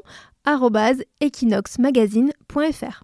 equinoxmagazine.fr. 1.22 3.04